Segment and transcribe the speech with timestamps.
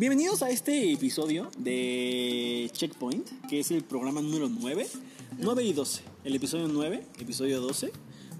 [0.00, 4.88] Bienvenidos a este episodio de Checkpoint, que es el programa número 9,
[5.36, 6.00] 9 y 12.
[6.24, 7.92] El episodio 9, episodio 12,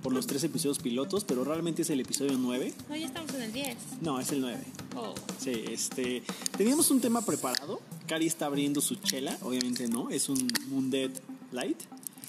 [0.02, 2.72] por los tres episodios pilotos, pero realmente es el episodio 9.
[2.88, 3.76] No, ya estamos en el 10.
[4.00, 4.58] No, es el 9.
[4.96, 5.12] Oh.
[5.38, 6.22] Sí, este.
[6.56, 7.82] Teníamos un tema preparado.
[8.06, 11.10] Cari está abriendo su chela, obviamente no, es un Moondead
[11.52, 11.76] Light.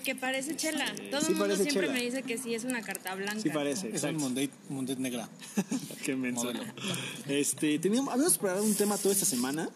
[0.04, 0.86] Que parece chela.
[1.12, 1.94] Todo sí el mundo siempre chela.
[1.94, 3.40] me dice que sí es una carta blanca.
[3.40, 4.16] Sí parece, Es el.
[4.16, 5.30] Mundet, Mundet negra.
[6.04, 6.52] Qué menso.
[7.28, 9.70] Este, teníamos, habíamos preparado un tema toda esta semana,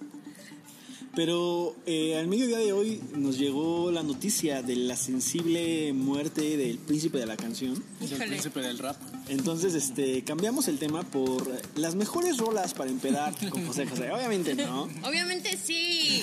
[1.16, 6.78] pero eh, al mediodía de hoy nos llegó la noticia de la sensible muerte del
[6.78, 7.82] príncipe de la canción.
[8.02, 8.98] Es el príncipe del rap.
[9.30, 14.12] Entonces, este, cambiamos el tema por las mejores rolas para empedar con José José.
[14.12, 14.90] Obviamente no.
[15.04, 16.22] Obviamente sí.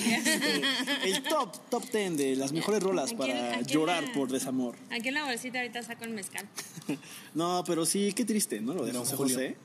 [1.03, 4.75] El top, top 10 de las mejores rolas ¿A quién- para llorar la- por desamor.
[4.91, 6.47] Aquí en la bolsita ahorita saco el mezcal.
[7.33, 8.75] No, pero sí, qué triste, ¿no?
[8.75, 9.35] Lo de José Julio.
[9.35, 9.55] José.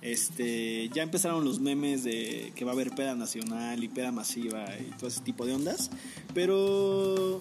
[0.00, 4.64] Este, ya empezaron los memes de que va a haber peda nacional y peda masiva
[4.78, 5.90] y todo ese tipo de ondas.
[6.34, 7.40] Pero,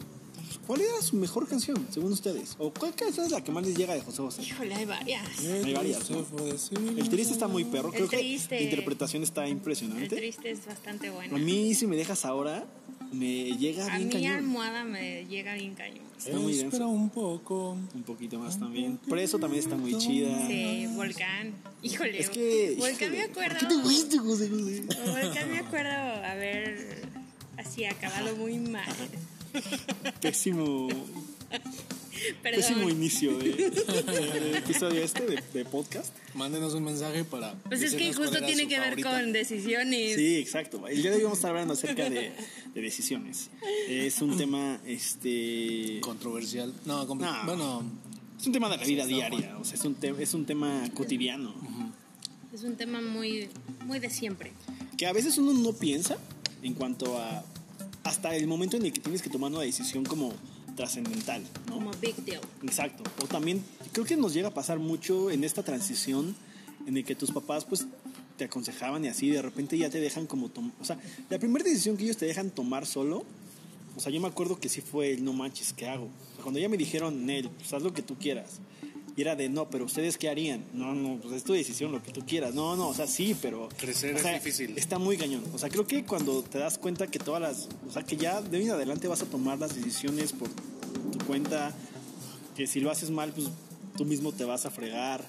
[0.66, 2.56] ¿cuál era su mejor canción, según ustedes?
[2.58, 4.42] ¿O cuál canción es la que más les llega de José José?
[4.42, 5.40] Híjole, hay varias.
[5.64, 6.26] Hay varias, ¿no?
[6.98, 7.90] El triste está muy perro.
[7.90, 10.16] El Creo que la interpretación está El impresionante.
[10.16, 11.38] triste es bastante A bueno.
[11.38, 12.66] mí, si me dejas ahora,
[13.12, 14.36] me llega A bien mi cañón.
[14.36, 16.06] almohada me llega bien cañón.
[16.18, 16.66] Está muy denso.
[16.68, 17.78] Espera un poco.
[17.94, 18.98] Un poquito más también.
[18.98, 20.48] Por eso también está muy chida.
[20.48, 21.54] Sí, Volcán.
[21.84, 22.20] Híjole.
[22.20, 22.76] Es que.
[22.78, 23.60] Volcán me acuerdo.
[23.60, 24.84] ¿Por qué te fuiste, José José?
[25.06, 27.08] Volcán me acuerdo haber
[27.58, 28.86] así acabado muy mal.
[30.22, 30.88] Pésimo.
[32.44, 32.62] Perdón.
[32.62, 36.14] Pésimo inicio de, del episodio este de, de podcast.
[36.34, 37.54] Mándenos un mensaje para.
[37.64, 39.12] Pues es que justo tiene que ver favorita.
[39.22, 40.16] con decisiones.
[40.16, 40.88] Sí, exacto.
[40.88, 42.32] El día de hoy vamos a estar hablando acerca de,
[42.74, 43.50] de decisiones.
[43.88, 46.00] Es un tema, este.
[46.02, 46.74] Controversial.
[46.86, 47.46] No, compl- No.
[47.46, 47.84] bueno.
[48.40, 49.58] Es un tema de la vida está diaria.
[49.58, 51.56] O sea, es un, te- es un tema cotidiano.
[52.54, 53.50] Es un tema muy,
[53.86, 54.52] muy de siempre.
[54.96, 56.18] Que a veces uno no piensa
[56.62, 57.44] en cuanto a.
[58.04, 60.34] Hasta el momento en el que tienes que tomar una decisión como
[60.78, 61.74] trascendental, ¿no?
[61.74, 62.40] Como big deal.
[62.64, 63.04] Exacto.
[63.22, 66.34] O también creo que nos llega a pasar mucho en esta transición
[66.88, 67.86] en el que tus papás pues
[68.38, 70.98] te aconsejaban y así de repente ya te dejan como tom- o sea,
[71.30, 73.26] la primera decisión que ellos te dejan tomar solo,
[73.98, 76.06] o sea, yo me acuerdo que sí fue el no manches, ¿qué hago?
[76.06, 78.60] O sea, cuando ya me dijeron, Nel, pues haz lo que tú quieras.
[79.18, 80.64] Y era de, no, pero ustedes qué harían?
[80.74, 82.54] No, no, pues es tu decisión, lo que tú quieras.
[82.54, 83.68] No, no, o sea, sí, pero...
[83.76, 84.78] Crecer o es sea, difícil.
[84.78, 85.44] Está muy cañón.
[85.56, 87.68] O sea, creo que cuando te das cuenta que todas las...
[87.88, 91.18] O sea, que ya de hoy en adelante vas a tomar las decisiones por tu
[91.26, 91.74] cuenta,
[92.56, 93.48] que si lo haces mal, pues
[93.98, 95.26] tú mismo te vas a fregar.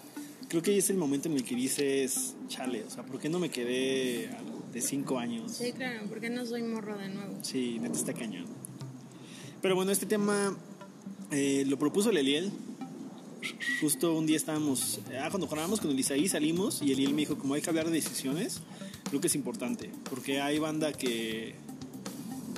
[0.49, 3.31] Creo que ahí es el momento en el que dices, chale, o sea, ¿por qué
[3.31, 4.29] no me quedé
[4.71, 5.53] de cinco años?
[5.53, 7.39] Sí, claro, porque no soy morro de nuevo.
[7.41, 8.45] Sí, neta está cañón.
[9.63, 10.55] Pero bueno, este tema
[11.31, 12.53] eh, lo propuso el Eliel.
[13.81, 17.39] Justo un día estábamos, ah, cuando jugábamos con el Isaí salimos y Eliel me dijo,
[17.39, 18.61] como hay que hablar de decisiones,
[19.05, 21.55] creo que es importante, porque hay banda que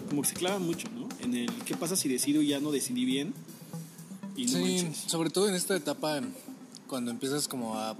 [0.08, 1.08] como que se clava mucho, ¿no?
[1.20, 3.32] En el, ¿qué pasa si decido y ya no decidí bien?
[4.36, 4.96] Y no Sí, manches.
[5.06, 6.20] sobre todo en esta etapa,
[6.88, 7.96] cuando empiezas como a,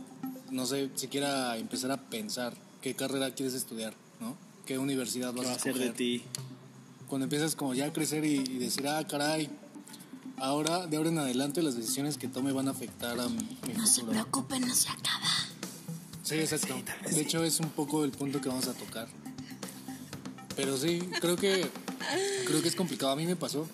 [0.50, 4.36] no sé, siquiera empezar a pensar qué carrera quieres estudiar, ¿no?
[4.66, 6.22] ¿Qué universidad ¿Qué vas va a a hacer de ti?
[7.08, 9.50] Cuando empiezas como ya a crecer y, y decir, ah, caray,
[10.40, 13.36] ahora, de ahora en adelante, las decisiones que tome van a afectar a mi,
[13.66, 14.08] mi futuro.
[14.12, 15.26] preocupen, no se acaba.
[16.22, 16.74] Sí, exacto.
[17.10, 19.08] De hecho, es un poco el punto que vamos a tocar.
[20.56, 21.68] Pero sí, creo que
[22.46, 23.12] creo que es complicado.
[23.12, 23.66] A mí me pasó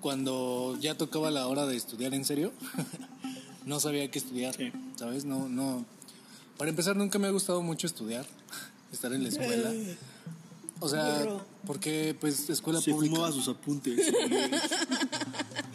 [0.00, 2.52] cuando ya tocaba la hora de estudiar en serio.
[3.64, 4.72] no sabía qué estudiar, Sí.
[4.96, 5.24] ¿sabes?
[5.24, 5.84] No, no.
[6.58, 8.26] Para empezar, nunca me ha gustado mucho estudiar,
[8.92, 9.72] estar en la escuela.
[10.80, 11.26] O sea,
[11.66, 13.14] porque pues escuela Se pública.
[13.16, 14.12] fumaba sus apuntes.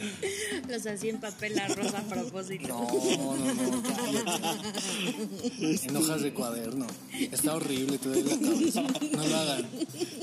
[0.69, 2.67] Los hacía en papel arroz a propósito.
[2.67, 5.87] No, no, no, cállate.
[5.87, 6.87] En hojas de cuaderno.
[7.31, 8.81] Está horrible, te duele la cabeza.
[8.81, 9.69] No lo hagan.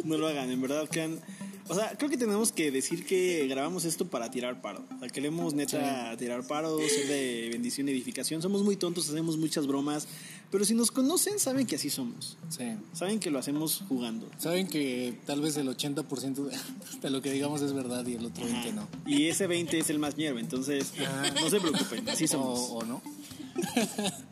[0.04, 1.20] No lo hagan, en verdad crean.
[1.68, 4.84] O sea, creo que tenemos que decir que grabamos esto para tirar paro.
[4.96, 8.40] O sea, queremos neta tirar paro, ser de bendición y edificación.
[8.40, 10.08] Somos muy tontos, hacemos muchas bromas.
[10.50, 12.38] Pero si nos conocen, saben que así somos.
[12.48, 12.64] Sí.
[12.94, 14.30] Saben que lo hacemos jugando.
[14.38, 16.50] Saben que tal vez el 80%
[17.02, 18.88] de, lo que digamos es verdad y el otro 20 no.
[19.06, 20.92] Y ese 20 es el más mierda, entonces
[21.40, 22.58] no se preocupen, así O, somos.
[22.70, 23.02] o no.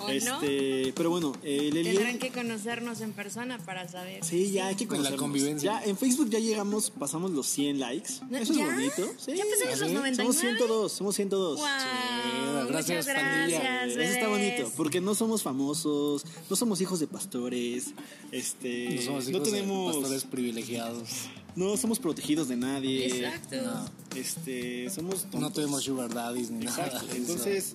[0.00, 0.10] ¿O no?
[0.12, 4.24] Este, pero bueno, el Tendrán que conocernos en persona para saber.
[4.24, 5.20] Sí, ya hay que En la conocernos.
[5.20, 5.80] convivencia.
[5.80, 8.10] Ya en Facebook ya llegamos, pasamos los 100 likes.
[8.32, 9.12] Eso es bonito.
[9.18, 10.16] Sí, ¿Ya pasamos los 99?
[10.16, 11.58] Somos 102, somos 102.
[11.58, 13.90] Wow, gracias, muchas gracias.
[13.92, 17.94] Eso está bonito, porque no somos famosos, no somos hijos de pastores,
[18.30, 21.08] este, No somos no hijos de tenemos, pastores privilegiados.
[21.56, 23.56] no somos protegidos de nadie, Exacto.
[23.62, 23.90] No.
[24.16, 26.86] este, somos No tenemos sugar daddies ni nada.
[26.86, 27.16] Exacto, de eso.
[27.32, 27.74] entonces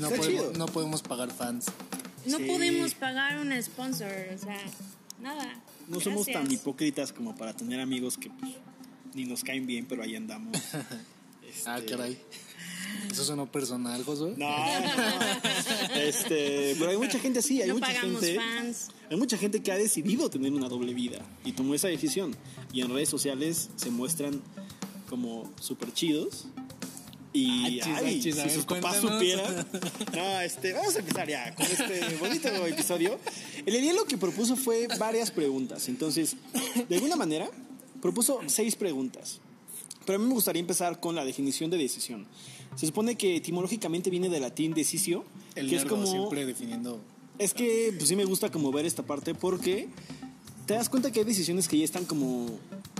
[0.00, 0.52] no está podemos, chido.
[0.58, 1.66] no podemos pagar fans.
[2.26, 2.44] No Sí.
[2.44, 4.58] podemos pagar un sponsor, o sea,
[5.20, 5.54] Nada.
[5.88, 6.44] No somos Gracias.
[6.44, 8.52] tan hipócritas como para tener amigos que pues,
[9.14, 10.56] ni nos caen bien, pero ahí andamos.
[11.66, 12.16] Ah, Este, caray.
[13.10, 14.34] Eso sonó personal, Josué.
[14.36, 14.54] No, no.
[15.96, 18.36] Este, pero hay mucha gente así, hay No mucha pagamos gente.
[18.36, 18.88] fans.
[19.10, 22.36] Hay mucha gente que ha decidido tener una doble vida y tomó esa decisión.
[22.72, 24.40] Y en redes sociales se muestran
[25.08, 26.46] como súper chidos.
[27.32, 29.66] Y Ah, ay, si ver, sus papás supieran.
[30.14, 33.18] No, este, vamos a empezar ya con este bonito episodio.
[33.64, 35.88] El Eliel lo que propuso fue varias preguntas.
[35.88, 36.36] Entonces,
[36.88, 37.48] de alguna manera,
[38.02, 39.38] propuso seis preguntas.
[40.04, 42.26] Pero a mí me gustaría empezar con la definición de decisión.
[42.74, 45.24] Se supone que etimológicamente viene del latín decisio,
[45.54, 47.00] El que es como siempre definiendo.
[47.38, 49.88] es que pues sí me gusta como ver esta parte porque
[50.66, 52.48] te das cuenta que hay decisiones que ya están como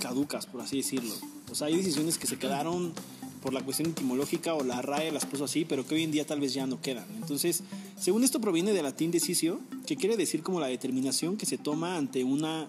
[0.00, 1.14] caducas, por así decirlo.
[1.50, 2.92] O sea, hay decisiones que se quedaron
[3.42, 6.26] por la cuestión etimológica o la RAE las puso así, pero que hoy en día
[6.26, 7.06] tal vez ya no quedan.
[7.16, 7.62] Entonces,
[7.98, 11.96] según esto proviene del latín decisio, que quiere decir como la determinación que se toma
[11.96, 12.68] ante una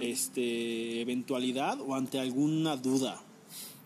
[0.00, 3.20] este, eventualidad o ante alguna duda.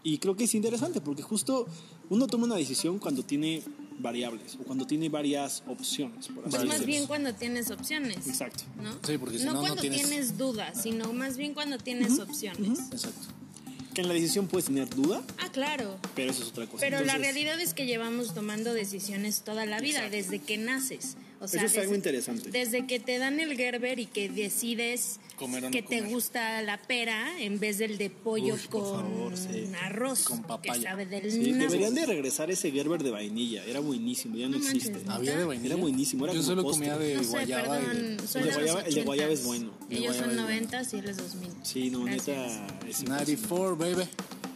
[0.05, 1.67] Y creo que es interesante porque justo
[2.11, 3.63] uno toma una decisión cuando tiene
[3.99, 6.87] variables o cuando tiene varias opciones, por así Pues más decirlo.
[6.87, 8.27] bien cuando tienes opciones.
[8.27, 8.65] Exacto.
[8.83, 8.91] ¿no?
[9.07, 10.39] Sí, porque si no, no cuando tienes- tienes...
[10.39, 12.81] dudas, sino más bien cuando tienes opciones.
[12.91, 13.29] Exacto.
[13.95, 15.99] Que en la decisión puedes tener duda, Ah, claro.
[16.17, 16.81] pero eso es otra cosa.
[16.81, 20.17] Pero la realidad es que llevamos tomando decisiones toda la vida, Exacto.
[20.17, 21.17] desde que naces.
[21.43, 22.51] O sea, Eso es desde, algo interesante.
[22.51, 26.13] Desde que te dan el Gerber y que decides Comer o no que te comer.
[26.15, 29.67] gusta la pera en vez del de pollo Uy, con favor, sí.
[29.83, 30.23] arroz.
[30.23, 30.75] Con papaya.
[30.75, 33.65] Que sabe del Sí, deberían de regresar ese Gerber de vainilla.
[33.65, 34.93] Era buenísimo, ya no, No existe.
[34.93, 35.09] manches.
[35.09, 35.75] Había de vainilla.
[35.75, 36.87] Era buenísimo, era Yo solo postre.
[36.89, 37.77] comía de No sé, guayaba.
[37.77, 38.29] y de- perdón.
[38.29, 39.47] Soy El de de, guayaba- el de guayaba es 80s.
[39.47, 39.73] bueno.
[39.83, 40.43] El de Ellos son es bueno.
[40.43, 41.51] 90 y él es 2000.
[41.65, 42.27] Sí, no, Gracias.
[42.29, 42.47] neta.
[42.47, 43.33] es impresionante.
[43.33, 44.03] 94, baby.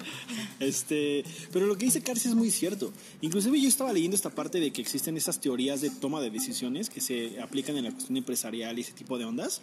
[0.58, 1.22] Este,
[1.52, 2.92] pero lo que dice Carci es muy cierto.
[3.20, 6.88] Inclusive yo estaba leyendo esta parte de que existen esas teorías de toma de decisiones
[6.88, 9.60] que se aplican en la cuestión empresarial y ese tipo de ondas.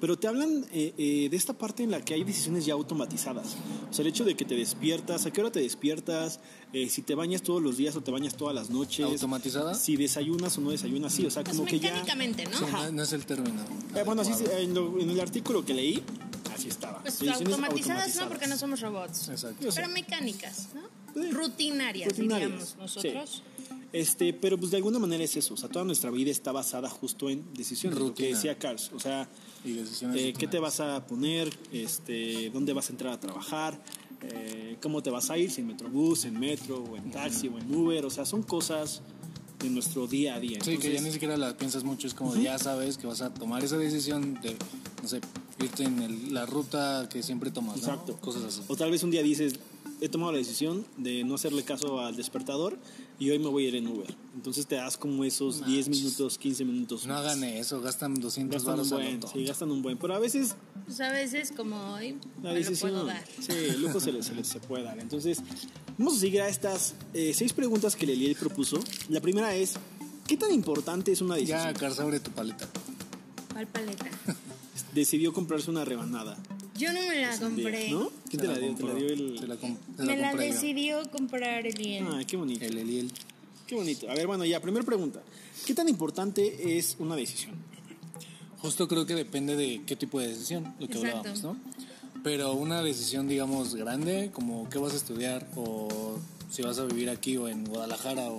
[0.00, 3.56] Pero te hablan eh, eh, de esta parte en la que hay decisiones ya automatizadas.
[3.90, 6.40] O sea, el hecho de que te despiertas, a qué hora te despiertas,
[6.72, 9.04] eh, si te bañas todos los días o te bañas todas las noches.
[9.06, 9.74] ¿Automatizada?
[9.74, 11.26] Si desayunas o no desayunas, sí.
[11.26, 11.90] O sea, Pues como que ya...
[11.90, 12.58] mecánicamente, ¿no?
[12.58, 13.62] Sí, no, no es el término.
[13.94, 16.02] Eh, bueno, así en, lo- en el artículo que leí,
[16.52, 17.00] así estaba.
[17.00, 19.28] Pues automatizadas no, porque no somos robots.
[19.28, 19.68] Exacto.
[19.74, 20.82] Pero mecánicas, ¿no?
[21.14, 21.30] Sí.
[21.30, 22.50] Rutinarias, rutinarias.
[22.50, 23.42] diríamos nosotros.
[23.58, 23.64] Sí.
[23.92, 25.54] Este, pero pues de alguna manera es eso.
[25.54, 27.96] O sea, toda nuestra vida está basada justo en decisiones.
[27.96, 28.36] Lo que Rutina.
[28.36, 28.78] decía Carl.
[28.92, 29.28] O sea,
[29.64, 31.56] Y decisiones eh, ¿qué te vas a poner?
[31.72, 33.80] Este, ¿Dónde vas a entrar a trabajar?
[34.22, 35.50] Eh, ¿Cómo te vas a ir?
[35.50, 38.04] Si en Metrobús, en metro, o en taxi, o en Uber.
[38.04, 39.02] O sea, son cosas
[39.60, 40.58] de nuestro día a día.
[40.62, 43.32] Sí, que ya ni siquiera la piensas mucho, es como ya sabes que vas a
[43.32, 44.56] tomar esa decisión de,
[45.02, 45.20] no sé,
[45.60, 47.82] irte en el- la ruta que siempre tomas, ¿no?
[47.82, 48.16] Exacto.
[48.20, 48.62] Cosas así.
[48.68, 49.54] O tal vez un día dices,
[50.00, 52.76] he tomado la decisión de no hacerle caso al despertador
[53.18, 54.12] y hoy me voy a ir en Uber.
[54.34, 57.06] Entonces te das como esos 10 minutos, 15 minutos.
[57.06, 57.22] No más.
[57.24, 59.96] hagan eso, gastan 200 Gastan un baros a lo buen, sí, gastan un buen.
[59.98, 60.56] Pero a veces
[60.86, 63.24] Pues a veces, como hoy, la me lo decisión, puedo dar.
[63.40, 64.98] sí, el lujo se le, se le- se puede dar.
[64.98, 65.38] Entonces,
[65.96, 68.80] vamos a seguir a estas eh, seis preguntas que Leliel propuso.
[69.08, 69.74] La primera es,
[70.26, 71.74] ¿qué tan importante es una Ya, decisión?
[71.74, 72.68] Car, sobre tu paleta.
[73.52, 74.06] ¿Cuál paleta?
[74.94, 76.36] Decidió comprarse una rebanada.
[76.76, 77.90] Yo no me la compré.
[77.90, 78.10] ¿No?
[78.28, 78.74] ¿Quién te la dio?
[78.74, 79.38] Te la dio el...
[79.38, 79.68] Se la, se
[79.98, 80.54] Me la compré yo.
[80.54, 82.08] decidió comprar el bien.
[82.12, 82.64] Ay, qué bonito.
[82.64, 83.12] El Eliel.
[83.66, 84.10] Qué bonito.
[84.10, 85.22] A ver, bueno, ya, primera pregunta.
[85.66, 87.54] ¿Qué tan importante es una decisión?
[88.58, 91.18] Justo creo que depende de qué tipo de decisión, lo que Exacto.
[91.18, 91.56] hablábamos, ¿no?
[92.22, 96.18] Pero una decisión, digamos, grande, como qué vas a estudiar, o
[96.50, 98.38] si vas a vivir aquí o en Guadalajara, o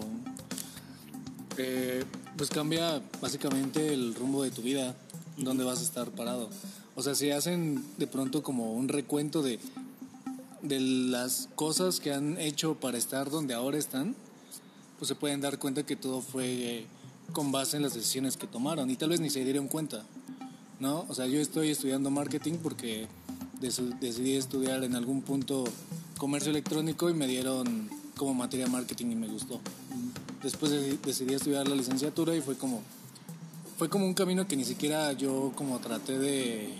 [1.57, 2.03] eh,
[2.37, 4.95] pues cambia básicamente el rumbo de tu vida,
[5.37, 6.49] dónde vas a estar parado.
[6.95, 9.59] O sea, si hacen de pronto como un recuento de,
[10.61, 14.15] de las cosas que han hecho para estar donde ahora están,
[14.97, 16.45] pues se pueden dar cuenta que todo fue
[16.79, 16.85] eh,
[17.33, 20.03] con base en las decisiones que tomaron y tal vez ni se dieron cuenta,
[20.79, 21.05] ¿no?
[21.09, 23.07] O sea, yo estoy estudiando marketing porque
[23.59, 25.65] decidí estudiar en algún punto
[26.17, 29.59] comercio electrónico y me dieron como materia marketing y me gustó.
[30.41, 32.81] Después de- decidí estudiar la licenciatura y fue como
[33.77, 36.73] fue como un camino que ni siquiera yo como traté de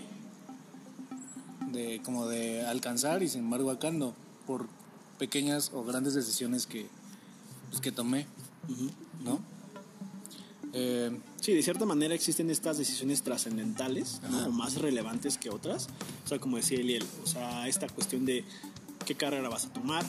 [1.71, 4.13] de como de alcanzar y sin embargo acá no
[4.47, 4.67] por
[5.19, 6.87] pequeñas o grandes decisiones que
[7.69, 8.27] pues, que tomé,
[9.23, 9.39] ¿no?
[10.73, 11.11] Eh,
[11.41, 14.47] Sí, de cierta manera existen estas decisiones trascendentales ¿no?
[14.47, 15.87] o más relevantes que otras.
[16.25, 18.43] O sea, como decía Eliel, o sea, esta cuestión de
[19.05, 20.03] qué carrera vas a tomar,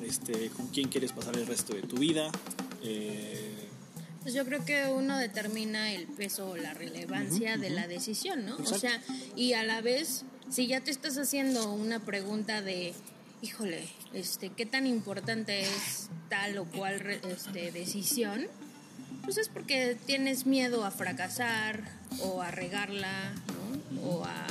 [0.00, 2.30] este, con quién quieres pasar el resto de tu vida.
[2.84, 3.47] eh,
[4.28, 8.58] Pues yo creo que uno determina el peso o la relevancia de la decisión, ¿no?
[8.58, 9.00] O sea,
[9.36, 12.92] y a la vez, si ya te estás haciendo una pregunta de,
[13.40, 18.46] híjole, este, ¿qué tan importante es tal o cual re- este, decisión?
[19.22, 21.82] Pues es porque tienes miedo a fracasar
[22.20, 23.32] o a regarla,
[23.94, 24.02] ¿no?
[24.10, 24.46] O a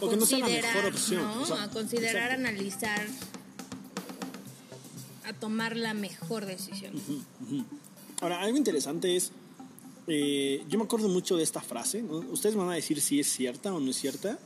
[0.00, 1.42] O que no sea la considerar, mejor opción, ¿no?
[1.42, 2.40] o sea, a considerar, exacto.
[2.48, 3.06] analizar,
[5.26, 6.92] a tomar la mejor decisión.
[8.20, 9.32] Ahora, algo interesante es,
[10.06, 12.18] eh, yo me acuerdo mucho de esta frase, ¿no?
[12.18, 14.38] ustedes van a decir si es cierta o no es cierta,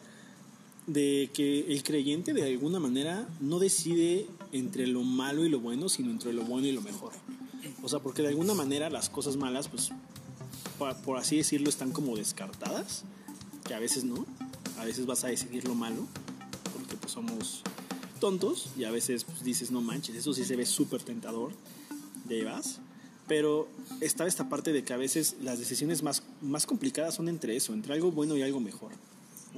[0.87, 5.89] de que el creyente de alguna manera no decide entre lo malo y lo bueno,
[5.89, 7.13] sino entre lo bueno y lo mejor.
[7.83, 9.91] O sea, porque de alguna manera las cosas malas, pues,
[10.79, 13.05] por, por así decirlo, están como descartadas,
[13.65, 14.27] que a veces no,
[14.79, 16.07] a veces vas a decidir lo malo,
[16.73, 17.63] porque pues somos
[18.21, 21.53] tontos y a veces pues, dices, no manches, eso sí se ve súper tentador,
[22.27, 22.79] de vas.
[23.27, 23.69] Pero
[24.01, 27.73] está esta parte de que a veces las decisiones más, más complicadas son entre eso,
[27.73, 28.93] entre algo bueno y algo mejor.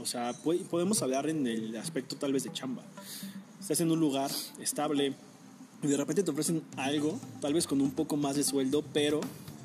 [0.00, 2.82] O sea, podemos hablar en el aspecto tal vez de chamba.
[3.60, 5.14] Estás en un lugar estable
[5.82, 9.20] y de repente te ofrecen algo, tal vez con un poco más de sueldo, pero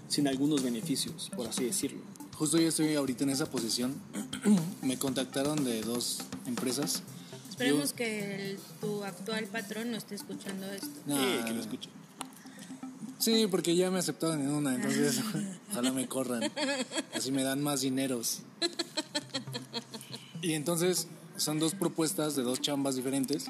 [0.10, 2.00] sin algunos beneficios, por así decirlo.
[2.38, 3.96] Justo yo estoy ahorita en esa posición.
[4.82, 7.04] Me contactaron de dos empresas.
[7.58, 10.88] Esperemos Yo- que el- tu actual patrón no esté escuchando esto.
[11.08, 11.90] No, Eh, que lo escuche.
[13.18, 15.20] Sí, porque ya me aceptaron en una, entonces
[15.72, 16.52] ojalá me corran.
[17.16, 18.42] Así me dan más dineros.
[20.44, 23.48] Y entonces son dos propuestas de dos chambas diferentes.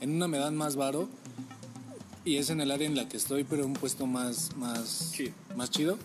[0.00, 1.10] En una me dan más varo
[2.24, 5.34] y es en el área en la que estoy, pero un puesto más, más, Sí.
[5.54, 5.98] más chido.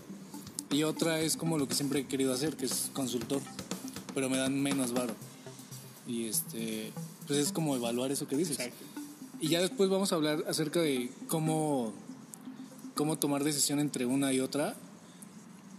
[0.70, 3.40] Y otra es como lo que siempre he querido hacer, que es consultor,
[4.14, 5.14] pero me dan menos varo.
[6.06, 6.92] Y este,
[7.26, 8.58] pues es como evaluar eso que dices.
[8.58, 8.84] Exacto.
[9.40, 11.92] Y ya después vamos a hablar acerca de cómo,
[12.94, 14.76] cómo tomar decisión entre una y otra.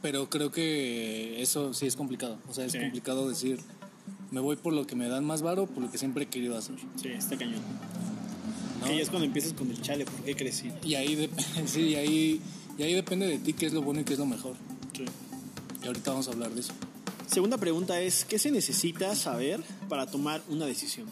[0.01, 2.37] Pero creo que eso sí es complicado.
[2.49, 2.79] O sea, es Sí.
[2.79, 3.59] complicado decir,
[4.31, 6.55] me voy por lo que me dan más varo, por lo que siempre he querido
[6.57, 6.75] hacer.
[7.01, 7.61] Sí, está cañón.
[8.81, 8.85] ¿no?
[8.87, 10.71] Que ya es cuando empiezas con el chale, ¿por qué crecí?
[10.83, 11.29] Y ahí,
[11.65, 12.41] sí, y ahí,
[12.77, 14.55] y ahí depende de ti qué es lo bueno y qué es lo mejor.
[14.95, 15.03] Sí.
[15.83, 16.73] Y ahorita vamos a hablar de eso.
[17.25, 21.07] Segunda pregunta es, ¿qué se necesita saber para tomar una decisión?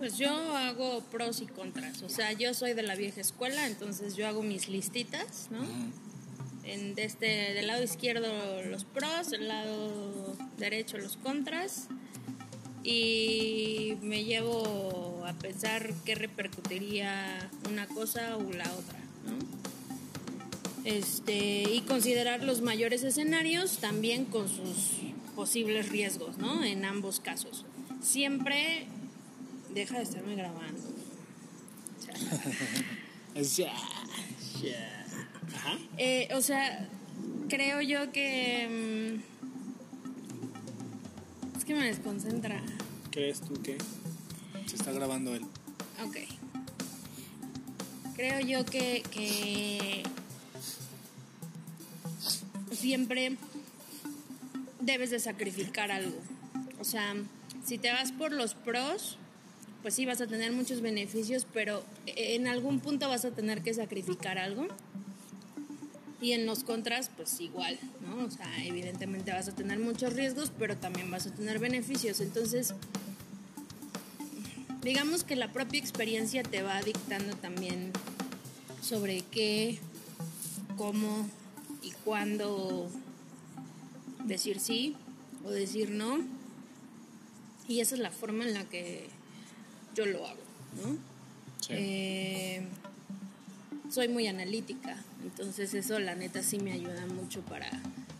[0.00, 2.00] Pues yo hago pros y contras.
[2.02, 5.60] O sea, yo soy de la vieja escuela, entonces yo hago mis listitas, ¿no?
[6.64, 8.28] En, de este, del lado izquierdo
[8.64, 11.88] los pros, del lado derecho los contras.
[12.82, 19.36] Y me llevo a pensar qué repercutiría una cosa o la otra, ¿no?
[20.86, 25.09] Este, y considerar los mayores escenarios también con sus
[25.40, 26.62] posibles riesgos, ¿no?
[26.62, 27.64] En ambos casos.
[28.02, 28.84] Siempre
[29.72, 30.82] deja de estarme grabando.
[33.34, 33.72] O sea.
[33.72, 35.78] Ajá.
[35.96, 36.86] eh, o sea,
[37.48, 39.18] creo yo que.
[41.54, 42.60] mm, es que me desconcentra.
[43.10, 43.78] ¿Crees tú que?
[44.66, 45.44] Se está grabando él.
[46.04, 46.16] Ok.
[48.16, 50.02] Creo yo que, que
[52.72, 53.38] siempre
[54.80, 56.16] debes de sacrificar algo.
[56.80, 57.14] O sea,
[57.64, 59.18] si te vas por los pros,
[59.82, 63.74] pues sí vas a tener muchos beneficios, pero en algún punto vas a tener que
[63.74, 64.66] sacrificar algo.
[66.22, 68.24] Y en los contras, pues igual, ¿no?
[68.24, 72.20] O sea, evidentemente vas a tener muchos riesgos, pero también vas a tener beneficios.
[72.20, 72.74] Entonces,
[74.82, 77.92] digamos que la propia experiencia te va dictando también
[78.82, 79.78] sobre qué,
[80.76, 81.26] cómo
[81.82, 82.90] y cuándo
[84.30, 84.96] decir sí
[85.44, 86.20] o decir no.
[87.68, 89.08] Y esa es la forma en la que
[89.94, 90.40] yo lo hago,
[90.82, 90.96] ¿no?
[91.60, 91.72] Sí.
[91.72, 92.62] Eh,
[93.90, 97.68] soy muy analítica, entonces eso la neta sí me ayuda mucho para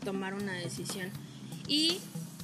[0.05, 1.11] tomar una decisión.
[1.69, 1.99] Y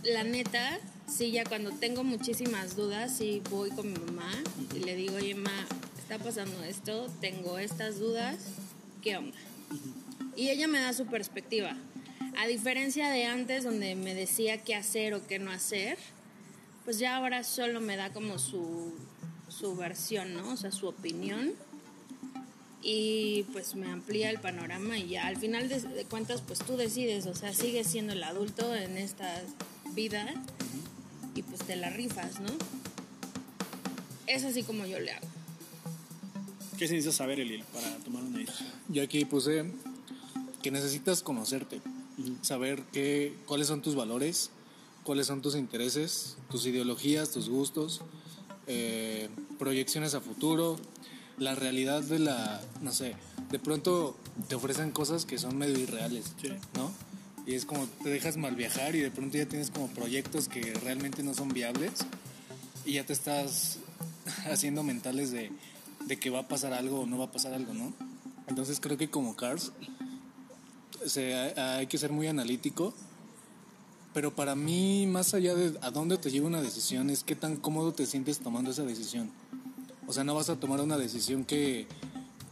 [0.04, 4.30] la neta, sí, ya cuando tengo muchísimas dudas, sí voy con mi mamá
[4.75, 5.66] y le digo, oye, ma,
[5.99, 8.37] está pasando esto, tengo estas dudas,
[9.02, 9.37] ¿qué onda?
[10.37, 11.76] Y ella me da su perspectiva.
[12.37, 15.99] A diferencia de antes, donde me decía qué hacer o qué no hacer,
[16.85, 18.93] pues ya ahora solo me da como su,
[19.49, 20.50] su versión, ¿no?
[20.50, 21.52] O sea, su opinión.
[22.83, 26.76] Y pues me amplía el panorama y ya al final de, de cuentas, pues tú
[26.76, 29.43] decides, o sea, sigues siendo el adulto en esta
[29.95, 30.33] vida
[31.35, 32.49] y pues te la rifas, ¿no?
[34.26, 35.26] Es así como yo le hago.
[36.78, 38.69] ¿Qué se necesita saber, Eliel, para tomar una decisión?
[38.88, 39.64] Yo aquí puse
[40.62, 41.81] que necesitas conocerte,
[42.42, 44.50] saber qué, cuáles son tus valores,
[45.04, 48.00] cuáles son tus intereses, tus ideologías, tus gustos,
[48.66, 50.76] eh, proyecciones a futuro,
[51.38, 53.14] la realidad de la, no sé,
[53.50, 54.16] de pronto
[54.49, 56.49] te ofrecen cosas que son medio irreales, Sí.
[56.75, 56.90] ¿no?
[57.46, 60.75] Y es como te dejas mal viajar y de pronto ya tienes como proyectos que
[60.82, 61.92] realmente no son viables
[62.85, 63.78] y ya te estás
[64.50, 65.52] haciendo mentales de,
[66.06, 67.94] de que va a pasar algo o no va a pasar algo, ¿no?
[68.49, 69.70] Entonces creo que como Cars
[71.08, 72.94] se, hay que ser muy analítico
[74.14, 77.56] Pero para mí, más allá de a dónde te lleva una decisión, es qué tan
[77.56, 79.30] cómodo te sientes tomando esa decisión.
[80.06, 81.86] O sea, no vas a tomar una decisión que,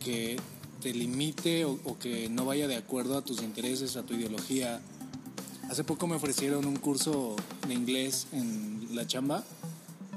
[0.00, 0.37] que
[0.84, 4.82] te limite o, que no vaya de acuerdo a tus intereses, a tu ideología.
[5.70, 9.44] Hace poco me ofrecieron un curso de inglés en la chamba,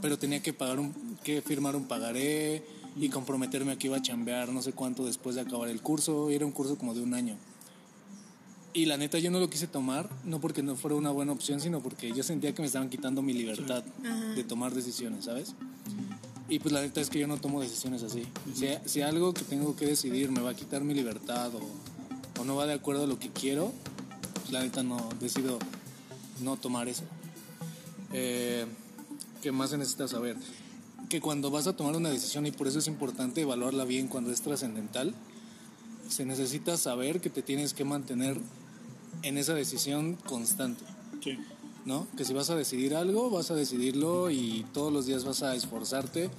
[0.01, 2.65] pero tenía que pagar un, que firmar un pagaré
[2.99, 6.29] y comprometerme a que iba a chambear no sé cuánto después de acabar el curso.
[6.29, 7.37] Era un curso como de un año.
[8.73, 11.59] Y la neta yo no lo quise tomar, no porque no fuera una buena opción,
[11.59, 13.83] sino porque yo sentía que me estaban quitando mi libertad
[14.35, 15.55] de tomar decisiones, ¿sabes?
[16.49, 18.23] Y pues la neta es que yo no tomo decisiones así.
[18.53, 22.45] si, si algo que tengo que decidir me va a quitar mi libertad o, o
[22.45, 23.73] no va de acuerdo a lo que quiero,
[24.35, 25.59] pues la neta no decido
[26.41, 27.03] no tomar eso.
[28.13, 28.65] Eh,
[29.41, 30.37] ¿Qué más se necesita saber?
[31.09, 34.31] Que cuando vas a tomar una decisión, y por eso es importante evaluarla bien cuando
[34.31, 35.13] es trascendental,
[36.09, 38.37] se necesita saber que te tienes que mantener
[39.23, 40.83] en esa decisión constante.
[41.23, 41.37] Sí.
[41.87, 42.05] ¿no?
[42.17, 45.55] Que si vas a decidir algo, vas a decidirlo y todos los días vas a
[45.55, 46.29] esforzarte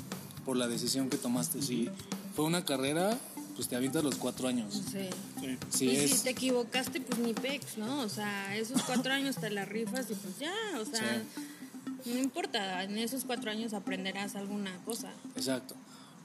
[0.45, 1.63] por la decisión que tomaste.
[1.63, 1.89] Si
[2.37, 3.19] fue una carrera,
[3.57, 4.83] pues te avientas los cuatro años.
[4.93, 5.09] Sí.
[5.41, 5.59] Sí.
[5.71, 8.01] Si y es, si te equivocaste, pues ni pex, ¿no?
[8.01, 11.23] O sea, esos cuatro años te la rifas y pues ya, o sea,
[12.05, 15.11] no importa, en esos cuatro años aprenderás alguna cosa.
[15.35, 15.75] Exacto.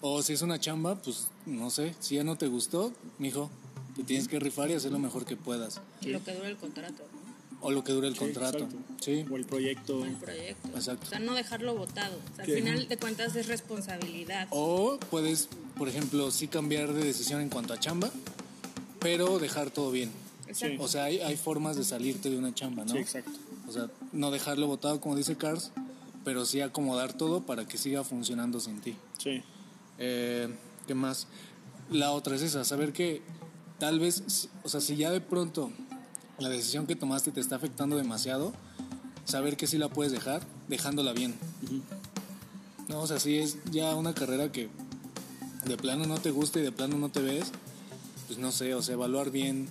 [0.05, 3.49] O si es una chamba, pues no sé, si ya no te gustó, mijo,
[3.95, 5.79] te tienes que rifar y hacer lo mejor que puedas.
[6.01, 7.23] Y lo que dura el contrato, ¿no?
[7.65, 8.57] O lo que dure el Sí, contrato.
[8.57, 8.77] exacto.
[8.99, 10.03] Sí, O el proyecto.
[10.03, 10.67] El proyecto.
[10.75, 11.05] Exacto.
[11.05, 12.17] O sea, no dejarlo botado.
[12.17, 12.57] O sea, al Sí.
[12.57, 14.49] final de cuentas es responsabilidad.
[14.51, 18.11] O puedes, por ejemplo, sí cambiar de decisión en cuanto a chamba,
[18.99, 20.11] pero dejar todo bien.
[20.47, 20.83] Exacto.
[20.83, 22.91] O sea, hay, hay formas de salirte de una chamba, ¿no?
[22.91, 23.31] Sí, exacto.
[23.69, 25.71] O sea, no dejarlo botado como dice Cars,
[26.25, 28.97] pero sí acomodar todo para que siga funcionando sin ti.
[29.17, 29.41] Sí.
[29.99, 30.53] Eh,
[30.87, 31.27] ¿Qué más?
[31.91, 33.21] La otra es esa, saber que
[33.79, 35.71] tal vez, o sea, si ya de pronto
[36.39, 38.53] la decisión que tomaste te está afectando demasiado,
[39.25, 41.35] saber que sí la puedes dejar, dejándola bien.
[42.87, 44.69] No, o sea, si es ya una carrera que
[45.65, 47.51] de plano no te gusta y de plano no te ves,
[48.27, 49.69] pues no sé, o sea, evaluar bien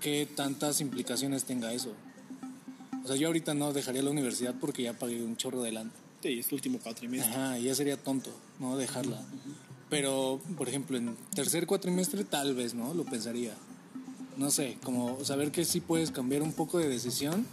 [0.00, 1.92] qué tantas implicaciones tenga eso.
[3.04, 5.90] O sea, yo ahorita no dejaría la universidad porque ya pagué un chorro de lana.
[6.24, 7.34] Sí, es tu último cuatrimestre.
[7.34, 8.78] Ajá, ya sería tonto, ¿no?
[8.78, 9.20] Dejarla.
[9.90, 12.94] Pero, por ejemplo, en tercer cuatrimestre tal vez, ¿no?
[12.94, 13.52] Lo pensaría.
[14.38, 17.46] No sé, como saber que sí puedes cambiar un poco de decisión,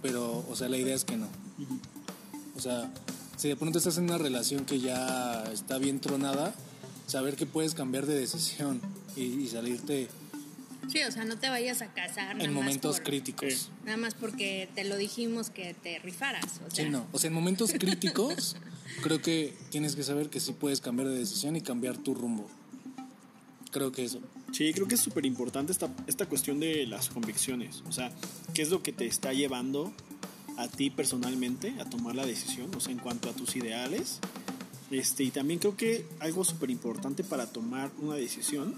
[0.00, 1.28] pero, o sea, la idea es que no.
[2.56, 2.90] O sea,
[3.36, 6.54] si de pronto estás en una relación que ya está bien tronada,
[7.06, 8.80] saber que puedes cambiar de decisión
[9.14, 10.08] y, y salirte
[10.90, 13.52] Sí, o sea, no te vayas a casar nada en más momentos por- críticos.
[13.54, 13.68] Sí.
[13.84, 16.60] Nada más porque te lo dijimos que te rifaras.
[16.66, 17.06] O sea, Sí, no.
[17.12, 18.56] O sea, en momentos críticos,
[19.02, 22.48] creo que tienes que saber que sí puedes cambiar de decisión y cambiar tu rumbo.
[23.70, 24.20] Creo que eso.
[24.52, 27.84] Sí, creo que es súper importante esta, esta cuestión de las convicciones.
[27.88, 28.10] O sea,
[28.52, 29.92] ¿qué es lo que te está llevando
[30.56, 32.74] a ti personalmente a tomar la decisión?
[32.74, 34.18] O sea, en cuanto a tus ideales.
[34.90, 38.74] Este, y también creo que algo súper importante para tomar una decisión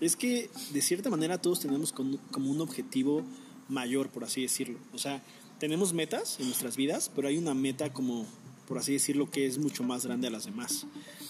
[0.00, 3.22] es que de cierta manera todos tenemos como un objetivo
[3.68, 4.78] mayor, por así decirlo.
[4.92, 5.22] O sea,
[5.58, 8.26] tenemos metas en nuestras vidas, pero hay una meta como,
[8.66, 10.86] por así decirlo, que es mucho más grande a las demás.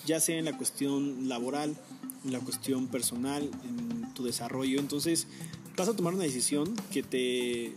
[0.06, 1.76] Ya sea en la cuestión laboral,
[2.24, 4.78] en la cuestión personal, en tu desarrollo.
[4.78, 5.26] Entonces,
[5.76, 7.74] vas a tomar una decisión que te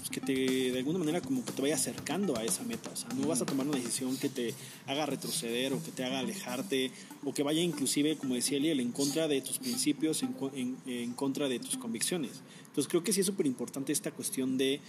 [0.00, 0.32] pues, que te
[0.72, 2.90] de alguna manera como que te vaya acercando a esa meta.
[2.90, 4.54] O sea, no vas a tomar una decisión que te
[4.86, 6.90] haga retroceder o que te haga alejarte
[7.24, 11.12] o que vaya inclusive, como decía Eliel, en contra de tus principios, en, en- en
[11.14, 12.32] contra de tus convicciones.
[12.66, 14.80] Entonces creo que sí es súper importante esta cuestión de,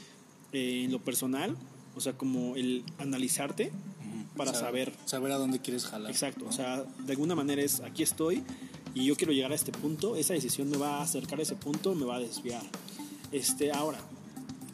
[0.53, 1.55] eh, en lo personal,
[1.95, 3.71] o sea, como el analizarte
[4.37, 6.09] para saber Saber a dónde quieres jalar.
[6.09, 6.49] Exacto, ¿no?
[6.49, 8.41] o sea, de alguna manera es aquí estoy
[8.95, 11.55] y yo quiero llegar a este punto, esa decisión me va a acercar a ese
[11.55, 12.61] punto, me va a desviar.
[13.31, 13.99] Este, ahora,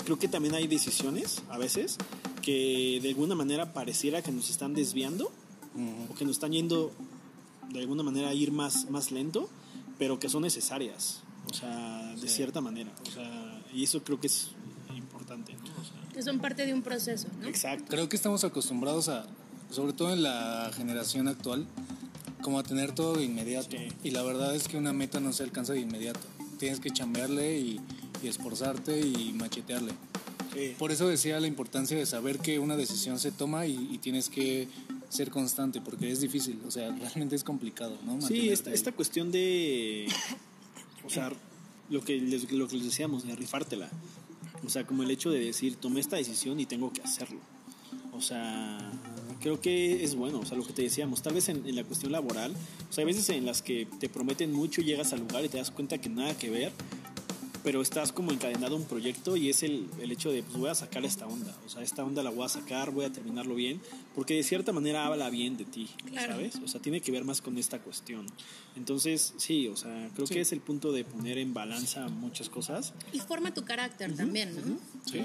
[0.08, 1.98] creo que también hay decisiones a veces
[2.42, 5.26] que de alguna manera pareciera que nos están desviando
[5.76, 6.14] Ujú.
[6.14, 6.94] o que nos están yendo
[7.74, 9.50] de alguna manera a ir más, más lento,
[10.00, 11.20] pero que son necesarias,
[11.52, 14.52] o sea, de cierta manera, o sea, y eso creo que es
[14.96, 15.82] importante, ¿no?
[15.82, 17.48] O sea, que son parte de un proceso, ¿no?
[17.50, 17.88] exacto.
[17.90, 19.26] Creo que estamos acostumbrados a,
[19.72, 21.68] sobre todo en la generación actual,
[22.42, 23.76] como a tener todo de inmediato.
[23.76, 23.90] Sí.
[24.06, 26.22] Y la verdad es que una meta no se alcanza de inmediato.
[26.60, 27.82] Tienes que chambearle y,
[28.24, 29.94] y esforzarte y machetearle.
[30.54, 30.76] Sí.
[30.80, 34.30] Por eso decía la importancia de saber que una decisión se toma y, y tienes
[34.30, 34.68] que
[35.10, 38.14] ser constante, porque es difícil, o sea, realmente es complicado, ¿no?
[38.14, 38.76] Sí, Mantenerte esta, ahí.
[38.76, 40.08] esta cuestión de.
[41.06, 41.32] O sea,
[41.90, 43.90] lo que, les, lo que les decíamos, de rifártela.
[44.66, 47.40] O sea, como el hecho de decir, tomé esta decisión y tengo que hacerlo.
[48.12, 48.78] O sea,
[49.40, 50.40] creo que es bueno.
[50.40, 52.54] O sea, lo que te decíamos, tal vez en, en la cuestión laboral,
[52.90, 55.58] o sea, hay veces en las que te prometen mucho, llegas al lugar y te
[55.58, 56.72] das cuenta que nada que ver.
[57.68, 60.70] Pero estás como encadenado a un proyecto y es el, el hecho de, pues voy
[60.70, 63.56] a sacar esta onda, o sea, esta onda la voy a sacar, voy a terminarlo
[63.56, 63.82] bien,
[64.16, 66.32] porque de cierta manera habla bien de ti, Claro.
[66.36, 66.56] ¿sabes?
[66.64, 68.26] O sea, tiene que ver más con esta cuestión.
[68.78, 72.94] Entonces, sí, o sea, creo que es el punto de poner en balanza muchas cosas.
[73.12, 74.78] Y forma tu carácter también, ¿no?
[75.06, 75.20] Sí,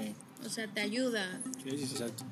[0.45, 1.39] O sea, te ayuda.
[1.63, 1.91] Sí, sí, sí.
[1.93, 2.25] exacto.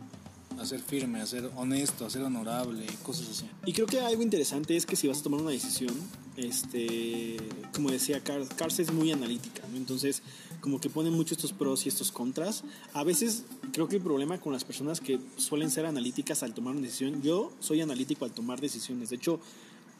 [0.60, 3.46] A ser firme, a ser honesto, a ser honorable, cosas así.
[3.66, 5.96] Y creo que algo interesante es que si vas a tomar una decisión,
[6.38, 7.38] este,
[7.74, 9.64] como decía Cars, Cars es muy analítica.
[9.76, 10.22] Entonces,
[10.60, 12.64] como que pone mucho estos pros y estos contras.
[12.94, 16.74] A veces creo que el problema con las personas que suelen ser analíticas al tomar
[16.74, 19.10] una decisión, yo soy analítico al tomar decisiones.
[19.10, 19.40] De hecho,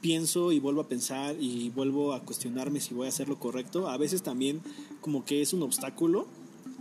[0.02, 3.90] pienso y vuelvo a pensar y vuelvo a cuestionarme si voy a hacer lo correcto.
[3.90, 4.62] A veces también
[5.00, 6.28] como que es un obstáculo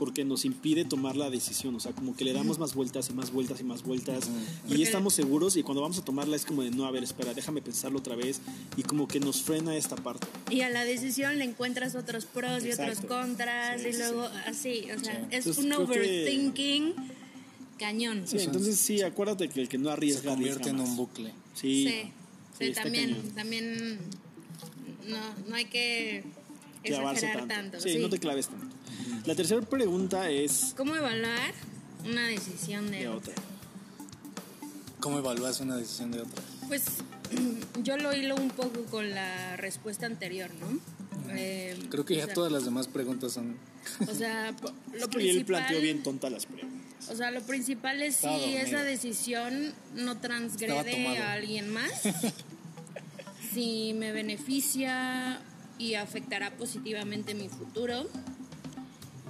[0.00, 3.12] porque nos impide tomar la decisión, o sea, como que le damos más vueltas y
[3.12, 4.30] más vueltas y más vueltas
[4.64, 7.04] y Porque- estamos seguros y cuando vamos a tomarla es como de no, a ver,
[7.04, 8.40] espera, déjame pensarlo otra vez
[8.78, 10.26] y como que nos frena esta parte.
[10.50, 13.08] Y a la decisión le encuentras otros pros y otros Exacto.
[13.08, 15.26] contras Sí, y sí, luego así, o sea, Sí.
[15.32, 16.94] es Entonces, un creo que- overthinking
[17.78, 18.22] cañón.
[18.26, 21.30] Sí, entonces sí, acuérdate que el que no Se arriesga convierte arriesga en un bucle.
[21.54, 22.12] Sí, Sí,
[22.58, 23.30] sí, sí, también, cañón.
[23.34, 23.98] también
[25.08, 26.24] no, no hay que
[26.84, 27.72] Clavarse exagerar tanto.
[27.72, 27.80] tanto.
[27.80, 27.98] Sí, sí.
[27.98, 28.66] no te claves tanto.
[29.26, 31.53] La tercera pregunta es ¿Cómo evaluar
[32.05, 33.35] una decisión de, de otra?
[35.00, 36.42] ¿Cómo evalúas una decisión de otra?
[36.68, 36.85] Pues
[37.83, 40.79] yo lo hilo un poco con la respuesta anterior, ¿no?
[41.33, 43.57] Eh, Creo que ya sea, todas las demás preguntas son...
[44.11, 47.09] O sea, po- Es lo que él planteó principal, bien tonta las preguntas.
[47.11, 48.59] o sea, lo principal es si dormido.
[48.61, 51.90] esa decisión no transgrede a alguien más,
[53.55, 55.40] si me beneficia
[55.79, 58.07] y afectará positivamente mi futuro,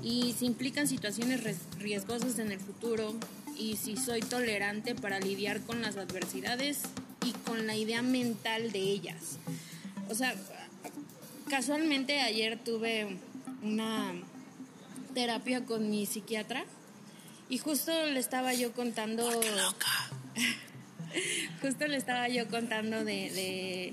[0.02, 1.40] y si implican situaciones
[1.78, 3.14] riesgosas en el futuro,
[3.60, 6.80] y si soy tolerante para lidiar con las adversidades
[7.26, 9.38] y con la idea mental de ellas.
[10.08, 10.34] O sea,
[11.50, 13.18] casualmente ayer tuve
[13.62, 14.14] una
[15.12, 16.64] terapia con mi psiquiatra
[17.50, 19.28] y justo le estaba yo contando
[21.60, 23.92] justo le estaba yo contando de, de,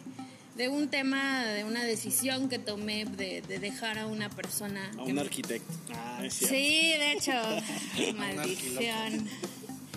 [0.58, 5.04] de un tema de una decisión que tomé de, de dejar a una persona A
[5.04, 5.72] un me- arquitecto.
[5.94, 6.56] Ah, es cierto.
[6.56, 7.32] sí de hecho
[8.18, 9.28] maldición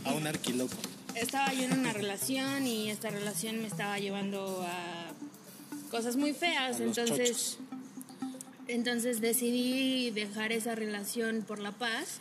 [0.04, 0.74] A un arquiloco.
[1.14, 5.12] estaba yo en una relación y esta relación me estaba llevando a
[5.90, 7.58] cosas muy feas, A entonces
[8.68, 12.18] entonces decidí dejar esa relación por la paz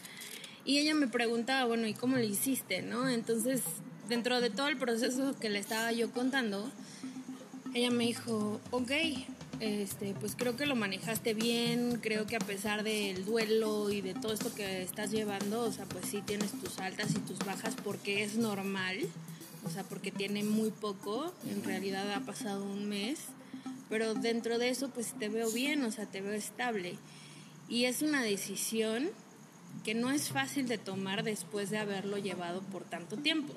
[0.66, 3.08] y ella me preguntaba, bueno, ¿y cómo le hiciste, no?
[3.10, 3.62] Entonces,
[4.08, 6.72] dentro de todo el proceso que le estaba yo contando,
[7.74, 8.92] ella me dijo, ok,
[9.60, 14.14] este, pues creo que lo manejaste bien, creo que a pesar del duelo y de
[14.14, 17.76] todo esto que estás llevando, o sea, pues sí tienes tus altas y tus bajas
[17.84, 18.98] porque es normal,
[19.66, 23.20] o sea, porque tiene muy poco, en realidad ha pasado un mes,
[23.90, 26.98] pero dentro de eso pues te veo bien, o sea, te veo estable.
[27.68, 29.10] Y es una decisión
[29.84, 33.54] que no es fácil de tomar después de haberlo llevado por tanto tiempo.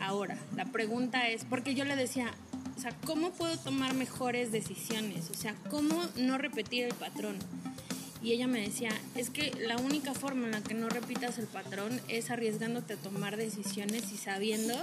[0.00, 2.34] Ahora, la pregunta es, porque yo le decía,
[2.76, 5.30] o sea, ¿cómo puedo tomar mejores decisiones?
[5.30, 7.36] O sea, ¿cómo no repetir el patrón?
[8.22, 11.46] Y ella me decía, es que la única forma en la que no repitas el
[11.46, 14.74] patrón es arriesgándote a tomar decisiones y sabiendo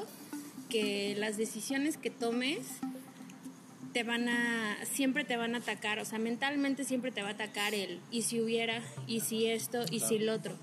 [0.69, 2.59] que las decisiones que tomes
[3.93, 7.31] te van a, siempre te van a atacar, o sea, mentalmente siempre te va a
[7.31, 10.55] atacar el, y si hubiera, y si esto, y si lo otro.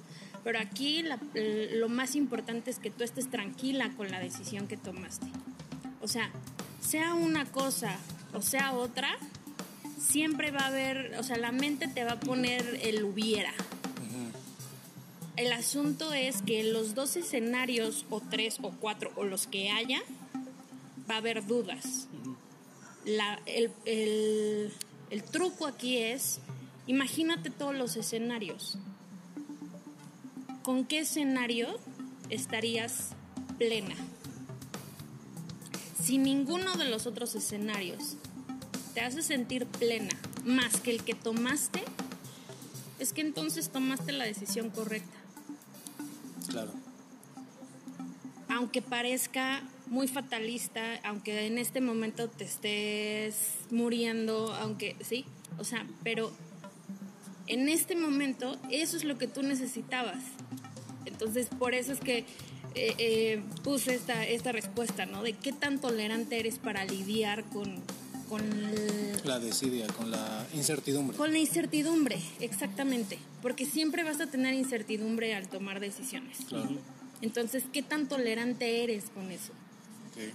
[0.45, 4.77] Pero aquí la- lo más importante es que tú estés tranquila con la decisión que
[4.79, 5.27] tomaste.
[6.01, 6.31] O sea,
[6.81, 7.97] sea una cosa
[8.35, 9.17] o sea otra,
[9.99, 13.53] siempre va a haber, o sea, la mente te va a poner el hubiera.
[15.37, 20.01] El asunto es que los dos escenarios, o tres o cuatro, o los que haya,
[21.09, 22.09] va a haber dudas.
[23.05, 24.73] La- el, el-
[25.11, 26.41] el truco aquí es,
[26.87, 28.77] imagínate todos los escenarios.
[30.63, 31.79] ¿Con qué escenario
[32.31, 33.11] estarías
[33.59, 33.95] plena?
[36.09, 38.17] Si ninguno de los otros escenarios
[38.95, 40.09] te hace sentir plena
[40.43, 41.83] más que el que tomaste,
[42.99, 45.19] es que entonces tomaste la decisión correcta.
[46.49, 46.73] Claro.
[48.49, 55.27] aunque parezca muy fatalista, aunque en este momento te estés muriendo, aunque sí,
[55.59, 56.33] o sea, pero
[57.49, 60.25] en este momento eso es lo que tú necesitabas.
[61.05, 62.25] Entonces, por eso es que
[62.75, 65.23] eh, eh, puse esta, esta respuesta, ¿no?
[65.23, 67.81] De qué tan tolerante eres para lidiar con,
[68.29, 71.17] con, el- La desidia, con la incertidumbre.
[71.17, 73.19] con la incertidumbre, exactamente.
[73.43, 76.39] Porque siempre vas a tener incertidumbre al tomar decisiones.
[76.49, 76.69] Claro.
[77.23, 79.53] Entonces, ¿qué tan tolerante eres con eso?
[80.11, 80.33] Ok.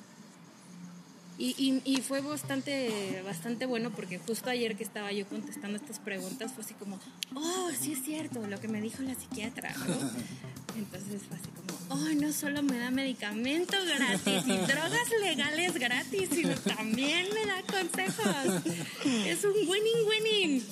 [1.39, 5.97] Y, y, y fue bastante, bastante bueno porque justo ayer que estaba yo contestando estas
[5.99, 6.99] preguntas fue así como,
[7.33, 9.95] oh, sí es cierto, lo que me dijo la psiquiatra, ¿no?
[10.75, 16.29] Entonces fue así como, oh, no solo me da medicamento gratis y drogas legales gratis,
[16.31, 18.63] sino también me da consejos.
[19.05, 20.63] Es un winning, winning.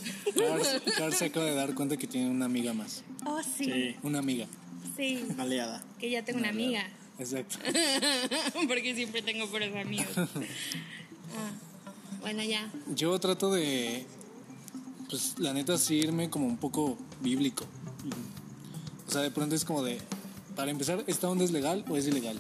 [0.98, 3.04] Carl, se acaba de dar cuenta que tiene una amiga más.
[3.26, 3.66] Oh, sí.
[3.66, 4.48] Sí, Una amiga.
[4.96, 5.24] Sí.
[5.38, 5.84] aliada.
[6.00, 6.88] Que ya tengo una amiga.
[7.20, 7.58] Exacto.
[8.68, 10.08] Porque siempre tengo puros amigos.
[11.34, 11.50] Ah,
[12.20, 12.70] bueno, ya.
[12.94, 14.06] Yo trato de,
[15.10, 17.66] pues la neta, sí irme como un poco bíblico.
[19.12, 19.98] O sea, de pronto es como de,
[20.56, 22.40] para empezar, ¿esta onda es legal o es ilegal?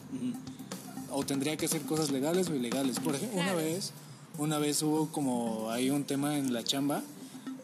[1.11, 2.97] O tendría que hacer cosas legales o ilegales.
[3.01, 3.91] Por ejemplo, una vez,
[4.37, 7.03] una vez hubo como ahí un tema en la chamba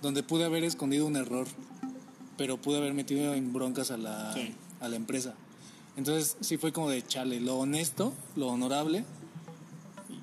[0.02, 1.48] donde pude haber escondido un error,
[2.36, 4.54] pero pude haber metido en broncas a la, Sí.
[4.82, 5.36] a la empresa.
[5.96, 9.06] Entonces sí fue como de chale, lo honesto, lo honorable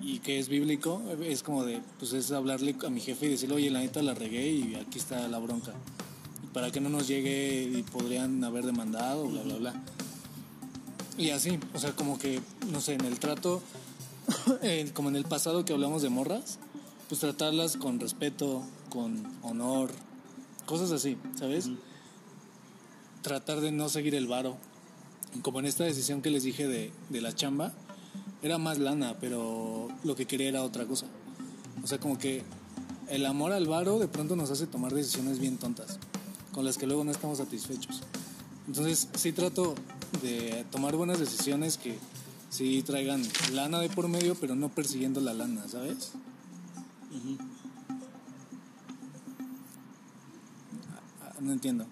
[0.03, 3.55] y que es bíblico, es como de, pues es hablarle a mi jefe y decirle,
[3.55, 5.73] oye, la neta la regué y aquí está la bronca.
[6.55, 9.75] Para que no nos llegue y podrían haber demandado, bla, bla, bla.
[11.19, 12.40] Y así, o sea, como que,
[12.73, 13.62] no sé, en el trato,
[14.95, 16.59] como en el pasado que hablamos de morras,
[17.09, 19.90] pues tratarlas con respeto, con honor,
[20.64, 21.71] cosas así, ¿sabes?
[23.23, 24.57] Tratar de no seguir el varo.
[25.43, 27.73] Como en esta decisión que les dije de, de la chamba,
[28.43, 31.07] era más lana, pero lo que quería era otra cosa.
[31.83, 32.43] O sea, como que
[33.09, 35.99] el amor al varo de pronto nos hace tomar decisiones bien tontas,
[36.55, 38.01] con las que luego no estamos satisfechos.
[38.67, 39.75] Entonces, sí trato
[40.23, 41.99] de tomar buenas decisiones que
[42.49, 46.12] sí traigan lana de por medio, pero no persiguiendo la lana, ¿sabes?
[51.23, 51.87] Ah, No entiendo.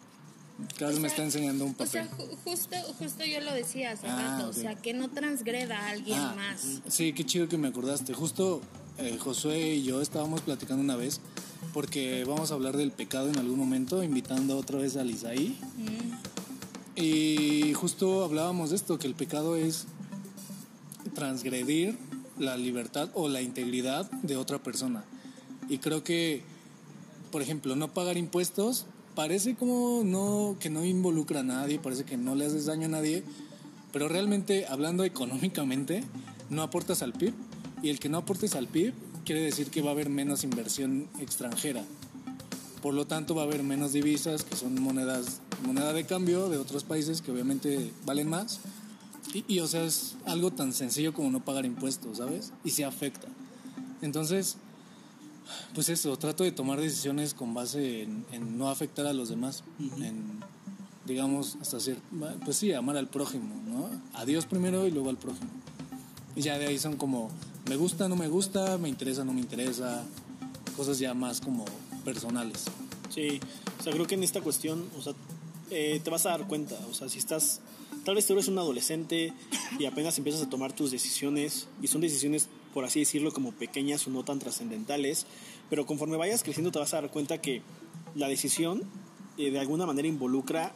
[0.78, 2.28] Carlos me sea, está enseñando un O sea, papel.
[2.28, 4.50] ju- justo, justo yo lo decía hace Ah, rato, ok.
[4.50, 6.80] o sea, que no transgreda a alguien Ah, más.
[6.88, 8.14] Sí, qué chido que me acordaste.
[8.14, 8.60] Justo
[8.98, 11.20] eh, Josué y yo estábamos platicando una vez
[11.72, 15.58] porque vamos a hablar del pecado en algún momento, invitando otra vez a Lisaí.
[16.94, 19.86] Y justo hablábamos de esto, que el pecado es
[21.14, 21.96] transgredir
[22.38, 25.04] la libertad o la integridad de otra persona.
[25.68, 26.42] Y creo que,
[27.30, 32.16] por ejemplo, no pagar impuestos parece como no que no involucra a nadie, parece que
[32.16, 33.22] no le haces daño a nadie,
[33.92, 36.02] pero realmente hablando económicamente
[36.50, 37.34] no aportas al PIB
[37.82, 41.08] y el que no aportes al PIB quiere decir que va a haber menos inversión
[41.18, 41.84] extranjera.
[42.82, 46.58] Por lo tanto, va a haber menos divisas, que son monedas, moneda de cambio de
[46.58, 48.60] otros países que obviamente valen más.
[49.32, 52.52] Y, y, o sea, es algo tan sencillo como no pagar impuestos, ¿sabes?
[52.64, 53.28] Y se afecta.
[54.02, 54.56] Entonces,
[55.74, 59.62] pues eso, trato de tomar decisiones con base en, en no afectar a los demás,
[59.98, 60.40] en,
[61.06, 62.02] digamos, hasta cierto,
[62.44, 63.90] pues sí, amar al prójimo, ¿no?
[64.14, 65.50] A Dios primero y luego al prójimo.
[66.36, 67.30] Ya de ahí son como,
[67.68, 70.02] me gusta, no me gusta, me interesa, no me interesa,
[70.76, 71.64] cosas ya más como
[72.04, 72.64] personales.
[73.10, 73.40] Sí,
[73.78, 75.12] o sea, creo que en esta cuestión, o sea,
[75.70, 77.60] eh, te vas a dar cuenta, o sea, si estás,
[78.04, 79.32] tal vez tú eres un adolescente
[79.78, 84.06] y apenas empiezas a tomar tus decisiones, y son decisiones, por así decirlo, como pequeñas
[84.06, 85.26] o no tan trascendentales,
[85.68, 87.62] pero conforme vayas creciendo te vas a dar cuenta que
[88.14, 88.82] la decisión
[89.38, 90.72] eh, de alguna manera involucra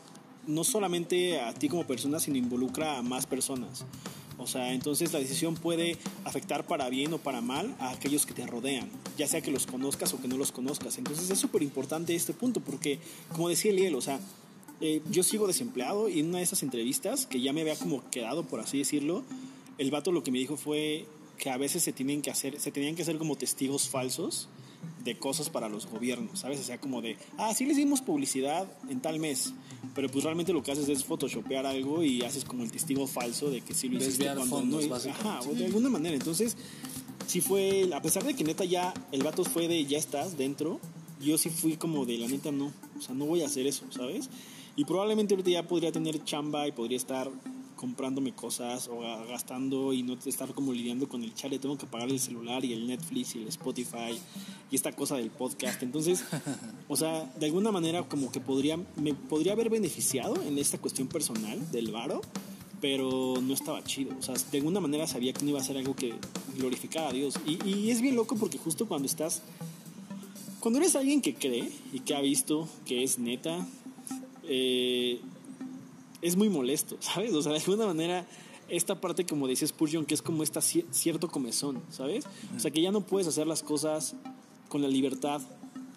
[0.46, 3.84] no solamente a ti como persona, sino involucra a más personas.
[4.38, 8.34] O sea, entonces la decisión puede afectar para bien o para mal a aquellos que
[8.34, 10.98] te rodean, ya sea que los conozcas o que no los conozcas.
[10.98, 12.98] Entonces es súper importante este punto, porque
[13.32, 14.20] como decía Eliel, o sea,
[14.80, 18.08] eh, yo sigo desempleado y en una de esas entrevistas, que ya me había como
[18.10, 19.24] quedado, por así decirlo,
[19.78, 21.06] el vato lo que me dijo fue
[21.38, 24.48] que a veces se tienen que hacer, se tenían que hacer como testigos falsos
[25.04, 26.60] de cosas para los gobiernos, ¿sabes?
[26.60, 29.52] O sea, como de, ah, sí les dimos publicidad en tal mes,
[29.96, 33.50] pero pues realmente lo que haces es photoshopear algo y haces como el testigo falso
[33.50, 35.10] de que sí lo hiciste Desviar cuando fondos, no.
[35.10, 36.14] Ajá, o de alguna manera.
[36.14, 36.54] Entonces,
[37.26, 40.80] sí fue, a pesar de que neta ya, el vato fue de ya estás dentro,
[41.20, 42.66] yo sí fui como de la neta no,
[42.98, 44.28] o sea, no voy a hacer eso, ¿sabes?
[44.76, 47.30] Y probablemente ahorita ya podría tener chamba y podría estar
[47.76, 51.86] comprándome cosas o ga- gastando y no estar como lidiando con el chale, tengo que
[51.86, 54.18] pagar el celular y el Netflix y el Spotify
[54.70, 55.82] y esta cosa del podcast.
[55.82, 56.24] Entonces,
[56.88, 61.06] o sea, de alguna manera como que podría, me podría haber beneficiado en esta cuestión
[61.08, 62.22] personal del varo,
[62.80, 64.14] pero no estaba chido.
[64.18, 66.14] O sea, de alguna manera sabía que no iba a ser algo que
[66.56, 67.34] glorificara a Dios.
[67.46, 69.42] Y, y es bien loco porque justo cuando estás,
[70.60, 73.66] cuando eres alguien que cree y que ha visto que es neta,
[74.48, 75.20] eh,
[76.22, 77.32] es muy molesto, ¿sabes?
[77.34, 78.26] O sea, de alguna manera,
[78.68, 82.24] esta parte, como dice Spurgeon, que es como esta cier- cierto comezón, ¿sabes?
[82.56, 84.14] O sea, que ya no puedes hacer las cosas
[84.68, 85.40] con la libertad,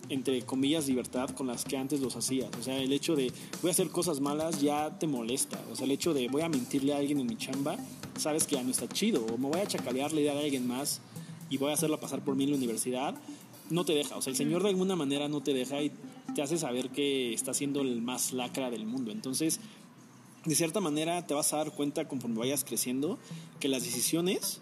[0.10, 2.49] entre comillas, libertad con las que antes los hacías.
[2.60, 5.60] O sea, el hecho de voy a hacer cosas malas ya te molesta.
[5.71, 7.77] O sea, el hecho de voy a mentirle a alguien en mi chamba,
[8.17, 9.25] sabes que ya no está chido.
[9.34, 11.01] O me voy a chacalear la idea de alguien más
[11.49, 13.15] y voy a hacerla pasar por mí en la universidad,
[13.69, 14.17] no te deja.
[14.17, 15.91] O sea, el Señor de alguna manera no te deja y
[16.34, 19.12] te hace saber que está siendo el más lacra del mundo.
[19.12, 19.60] Entonces,
[20.45, 23.17] de cierta manera te vas a dar cuenta conforme vayas creciendo
[23.60, 24.62] que las decisiones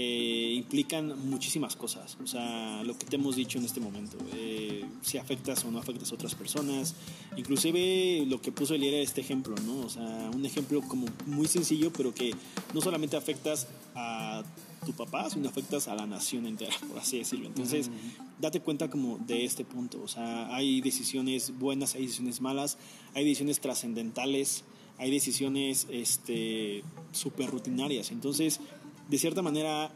[0.00, 2.16] eh, implican muchísimas cosas.
[2.22, 5.78] O sea, lo que te hemos dicho en este momento, eh, si afectas o no
[5.80, 6.94] afectas a otras personas,
[7.36, 9.80] inclusive lo que puso Eliera este ejemplo, ¿no?
[9.80, 12.32] O sea, un ejemplo como muy sencillo, pero que
[12.74, 14.44] no solamente afectas a
[14.86, 17.48] tu papá, sino afectas a la nación entera, por así decirlo.
[17.48, 17.90] Entonces,
[18.40, 20.00] date cuenta como de este punto.
[20.00, 22.78] O sea, hay decisiones buenas, hay decisiones malas,
[23.14, 24.62] hay decisiones trascendentales,
[24.98, 26.82] hay decisiones este
[27.12, 28.10] súper rutinarias.
[28.10, 28.60] Entonces,
[29.08, 29.90] de cierta manera,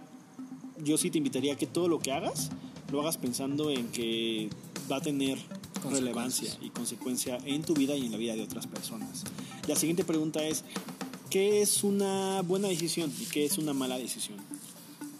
[0.82, 2.50] yo sí te invitaría a que todo lo que hagas,
[2.90, 4.48] lo hagas pensando en que
[4.90, 5.38] va a tener
[5.90, 9.24] relevancia y consecuencia en tu vida y en la vida de otras personas.
[9.66, 10.64] La siguiente pregunta es,
[11.30, 14.38] ¿qué es una buena decisión y qué es una mala decisión?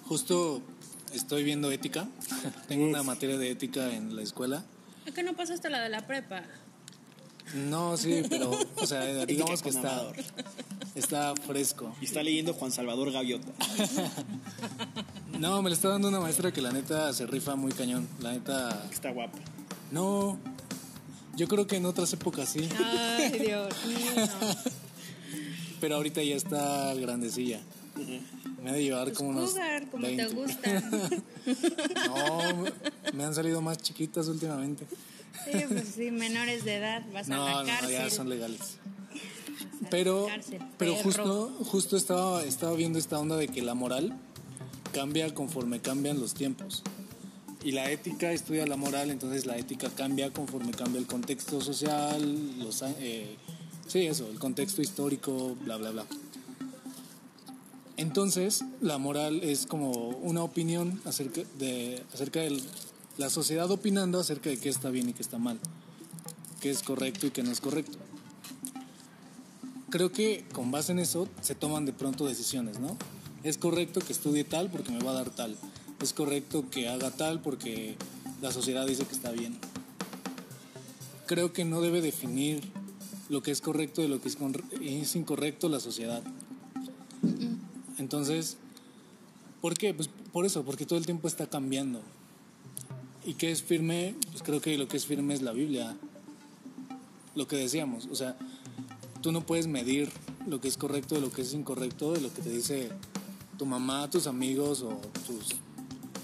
[0.04, 0.62] Justo
[1.12, 2.08] estoy viendo ética.
[2.68, 4.64] Tengo una materia de ética en la escuela.
[5.06, 6.44] ¿Es que no pasaste la de la prepa?
[7.54, 10.10] No, sí, pero, o sea, digamos que está,
[10.94, 11.94] está fresco.
[12.00, 13.52] Y está leyendo Juan Salvador Gaviota.
[15.38, 18.06] No, me le está dando una maestra que la neta se rifa muy cañón.
[18.20, 18.86] La neta.
[18.92, 19.38] Está guapa.
[19.90, 20.38] No,
[21.34, 22.68] yo creo que en otras épocas sí.
[22.78, 24.28] Ay, Dios mío.
[25.80, 27.60] Pero ahorita ya está grandecilla.
[28.62, 29.50] Me ha de llevar Pues como unos.
[29.50, 30.34] cougar, como te 20.
[30.34, 30.90] gusta.
[32.06, 32.64] No,
[33.14, 34.86] me han salido más chiquitas últimamente.
[35.44, 37.90] Sí, pues sí, menores de edad, vas a No, la no, cárcel.
[37.92, 38.60] ya son legales.
[39.80, 43.74] A la Pero, cárcel, pero justo, justo estaba, estaba viendo esta onda de que la
[43.74, 44.16] moral
[44.92, 46.82] cambia conforme cambian los tiempos.
[47.64, 52.58] Y la ética estudia la moral, entonces la ética cambia conforme cambia el contexto social,
[52.58, 53.36] los, a- eh,
[53.86, 56.06] sí, eso, el contexto histórico, bla, bla, bla.
[57.96, 62.60] Entonces, la moral es como una opinión acerca de acerca de
[63.18, 65.58] la sociedad opinando acerca de qué está bien y qué está mal,
[66.60, 67.98] qué es correcto y qué no es correcto.
[69.90, 72.96] Creo que con base en eso se toman de pronto decisiones, ¿no?
[73.42, 75.56] Es correcto que estudie tal porque me va a dar tal.
[76.00, 77.96] Es correcto que haga tal porque
[78.40, 79.58] la sociedad dice que está bien.
[81.26, 82.62] Creo que no debe definir
[83.28, 84.38] lo que es correcto de lo que es,
[84.80, 86.22] es incorrecto la sociedad.
[87.98, 88.56] Entonces,
[89.60, 89.92] ¿por qué?
[89.92, 92.00] Pues por eso, porque todo el tiempo está cambiando.
[93.24, 94.14] ¿Y qué es firme?
[94.30, 95.96] Pues creo que lo que es firme es la Biblia.
[97.34, 98.36] Lo que decíamos, o sea,
[99.22, 100.10] tú no puedes medir
[100.46, 102.90] lo que es correcto de lo que es incorrecto, de lo que te dice
[103.58, 105.56] tu mamá, tus amigos o tus,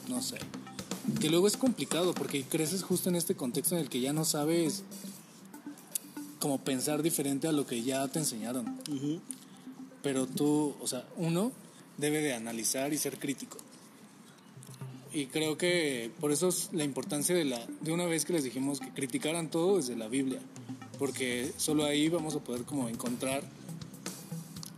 [0.08, 0.38] no sé.
[1.20, 4.24] Que luego es complicado porque creces justo en este contexto en el que ya no
[4.24, 4.82] sabes
[6.40, 8.78] como pensar diferente a lo que ya te enseñaron.
[10.02, 11.52] Pero tú, o sea, uno
[11.96, 13.58] debe de analizar y ser crítico.
[15.12, 18.44] Y creo que por eso es la importancia de la de una vez que les
[18.44, 20.40] dijimos que criticaran todo desde la Biblia,
[20.98, 23.42] porque solo ahí vamos a poder como encontrar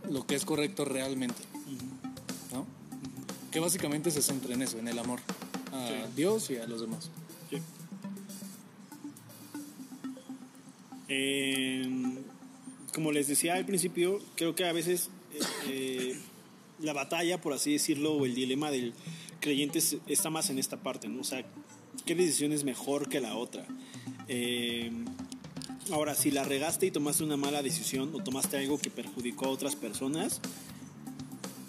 [0.09, 1.41] lo que es correcto realmente,
[2.53, 2.65] ¿no?
[3.51, 5.19] Que básicamente se centra en eso, en el amor
[5.73, 5.93] a Sí.
[6.15, 7.09] Dios y a los demás.
[7.49, 7.57] Sí.
[11.09, 11.89] Eh,
[12.93, 15.09] como les decía al principio, creo que a veces
[15.67, 16.17] eh,
[16.79, 18.93] la batalla, por así decirlo, o el dilema del
[19.41, 21.19] creyente es- está más en esta parte, ¿no?
[21.19, 21.43] O sea,
[22.05, 23.65] ¿qué decisión es mejor que la otra?
[24.29, 24.89] Eh,
[25.91, 29.49] ahora, si la regaste y tomaste una mala decisión o tomaste algo que perjudicó a
[29.49, 30.39] otras personas,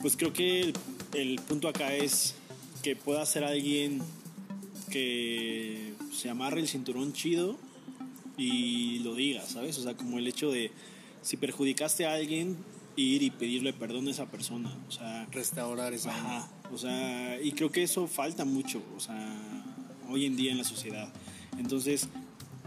[0.01, 0.75] pues creo que el,
[1.15, 2.35] el punto acá es
[2.83, 4.01] que pueda ser alguien
[4.91, 7.57] que se amarre el cinturón chido
[8.37, 9.79] y lo diga, ¿sabes?
[9.79, 10.71] O sea, como el hecho de
[11.23, 12.57] si perjudicaste a alguien,
[12.97, 14.77] ir y pedirle perdón a esa persona.
[14.89, 19.65] O sea, Restaurar esa Ajá, o sea, y creo que eso falta mucho, o sea,
[20.09, 21.13] hoy en día en la sociedad.
[21.59, 22.09] Entonces,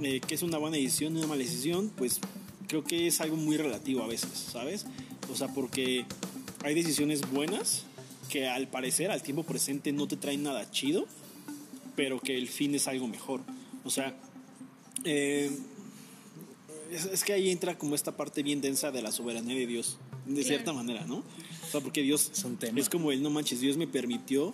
[0.01, 1.91] eh, ¿qué es una buena decisión y una mala decisión?
[1.95, 2.19] Pues
[2.67, 4.85] creo que es algo muy relativo a veces, ¿sabes?
[5.31, 6.05] O sea, porque
[6.63, 7.85] hay decisiones buenas
[8.29, 11.07] que al parecer, al tiempo presente, no te traen nada chido,
[11.95, 13.41] pero que el fin es algo mejor.
[13.83, 14.15] O sea,
[15.03, 15.49] eh,
[16.91, 19.97] es, es que ahí entra como esta parte bien densa de la soberanía de Dios,
[20.27, 21.23] de cierta manera, ¿no?
[21.67, 22.79] O sea, porque Dios Es un tema.
[22.79, 24.53] es como el no manches, Dios me permitió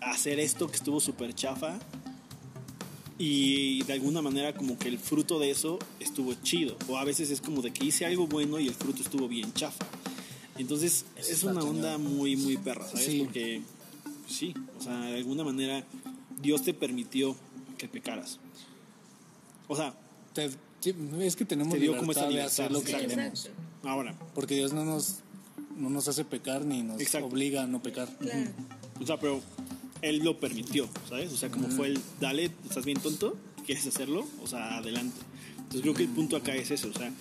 [0.00, 1.78] hacer esto que estuvo súper chafa
[3.18, 6.76] y de alguna manera como que el fruto de eso estuvo chido.
[6.88, 9.52] O a veces es como de que hice algo bueno y el fruto estuvo bien
[9.54, 9.84] chafa.
[10.56, 13.06] Entonces Eso es una onda muy, muy perra, ¿sabes?
[13.06, 13.20] Sí.
[13.24, 13.62] Porque
[14.28, 15.84] sí, o sea, de alguna manera
[16.40, 17.36] Dios te permitió
[17.76, 18.38] que pecaras.
[19.66, 19.94] O sea,
[20.32, 20.50] Te-
[21.20, 23.46] es que tenemos Te dio como libertad de hacer lo que sí, queremos.
[23.46, 23.88] exacto.
[23.88, 25.16] ahora, Porque Dios no nos,
[25.78, 27.28] no nos hace pecar ni nos Exacto.
[27.28, 28.08] obliga a no pecar.
[28.18, 28.50] Claro.
[29.00, 29.40] o sea, pero
[30.02, 31.32] él lo permitió, ¿sabes?
[31.32, 35.16] O sea, como fue el, dale, estás bien tonto, quieres hacerlo, o sea, adelante.
[35.56, 37.12] Entonces creo que el punto acá es eso, o sea,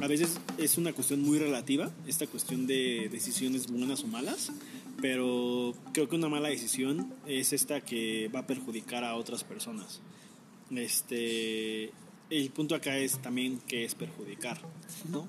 [0.00, 4.52] a veces es una cuestión muy relativa, esta cuestión de decisiones buenas o malas,
[5.00, 10.00] pero creo que una mala decisión es esta que va a perjudicar a otras personas.
[10.70, 11.92] Este,
[12.28, 14.60] el punto acá es también que es perjudicar,
[15.10, 15.28] ¿no?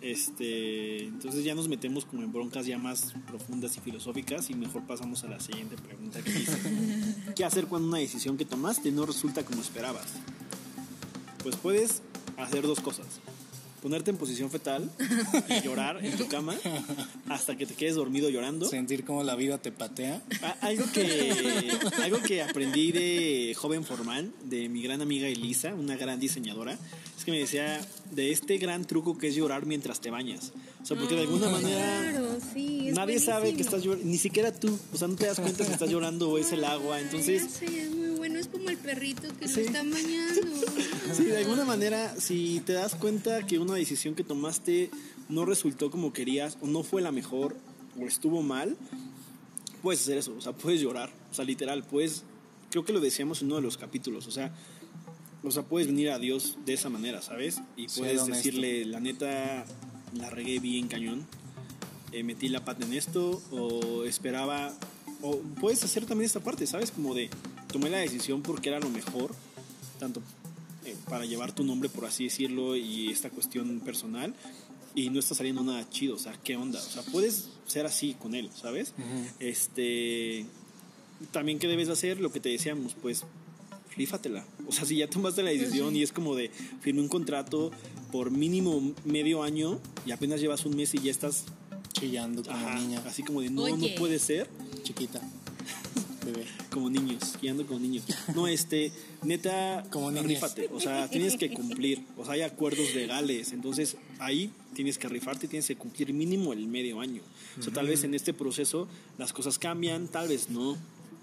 [0.00, 4.86] Este, entonces ya nos metemos como en broncas ya más profundas y filosóficas y mejor
[4.86, 6.58] pasamos a la siguiente pregunta que dice,
[7.36, 10.06] ¿qué hacer cuando una decisión que tomaste no resulta como esperabas?
[11.42, 12.02] Pues puedes
[12.38, 13.20] hacer dos cosas
[13.80, 14.90] ponerte en posición fetal
[15.48, 16.54] y llorar en tu cama
[17.28, 18.66] hasta que te quedes dormido llorando.
[18.66, 20.22] Sentir como la vida te patea.
[20.60, 26.20] algo que, algo que aprendí de joven formal, de mi gran amiga Elisa, una gran
[26.20, 26.78] diseñadora,
[27.20, 27.78] es que me decía
[28.12, 30.54] de este gran truco que es llorar mientras te bañas.
[30.82, 32.12] O sea, porque de alguna ah, manera
[32.94, 34.78] nadie sabe que estás llorando, ni siquiera tú.
[34.90, 36.98] O sea, no te das cuenta si estás llorando o es el agua.
[36.98, 37.46] Entonces...
[37.58, 40.46] Sí, es muy bueno, es como el perrito que lo está bañando.
[41.14, 44.88] Sí, de alguna manera, si te das cuenta que una decisión que tomaste
[45.28, 47.54] no resultó como querías o no fue la mejor
[48.00, 48.78] o estuvo mal,
[49.82, 52.22] puedes hacer eso, o sea, puedes llorar, o sea, literal, puedes,
[52.70, 54.54] creo que lo decíamos en uno de los capítulos, o sea,
[55.42, 57.60] o sea, puedes venir a Dios de esa manera, ¿sabes?
[57.76, 59.64] Y puedes decirle, la neta,
[60.14, 61.26] la regué bien cañón,
[62.12, 64.72] eh, metí la pata en esto, o esperaba,
[65.22, 66.90] o puedes hacer también esta parte, ¿sabes?
[66.90, 67.30] Como de,
[67.72, 69.34] tomé la decisión porque era lo mejor,
[69.98, 70.22] tanto
[70.84, 74.34] eh, para llevar tu nombre, por así decirlo, y esta cuestión personal,
[74.94, 76.80] y no está saliendo nada chido, o sea, ¿qué onda?
[76.80, 78.92] O sea, puedes ser así con él, ¿sabes?
[79.38, 80.44] Este,
[81.32, 82.20] también, ¿qué debes hacer?
[82.20, 83.24] Lo que te decíamos, pues
[84.00, 84.44] rífatela.
[84.66, 87.70] O sea, si ya tomaste la decisión y es como de firmé un contrato
[88.10, 91.44] por mínimo medio año y apenas llevas un mes y ya estás
[91.92, 93.02] chillando como niña.
[93.06, 94.48] Así como de no, no puede ser.
[94.82, 95.20] Chiquita.
[96.24, 96.46] Bebé.
[96.70, 98.04] Como niños, guiando como niños.
[98.34, 98.92] No, este,
[99.22, 100.68] neta, como rífate.
[100.72, 102.04] O sea, tienes que cumplir.
[102.16, 103.52] O sea, hay acuerdos legales.
[103.52, 107.22] Entonces, ahí tienes que rifarte y tienes que cumplir mínimo el medio año.
[107.58, 108.88] O sea, tal vez en este proceso
[109.18, 110.76] las cosas cambian, tal vez no.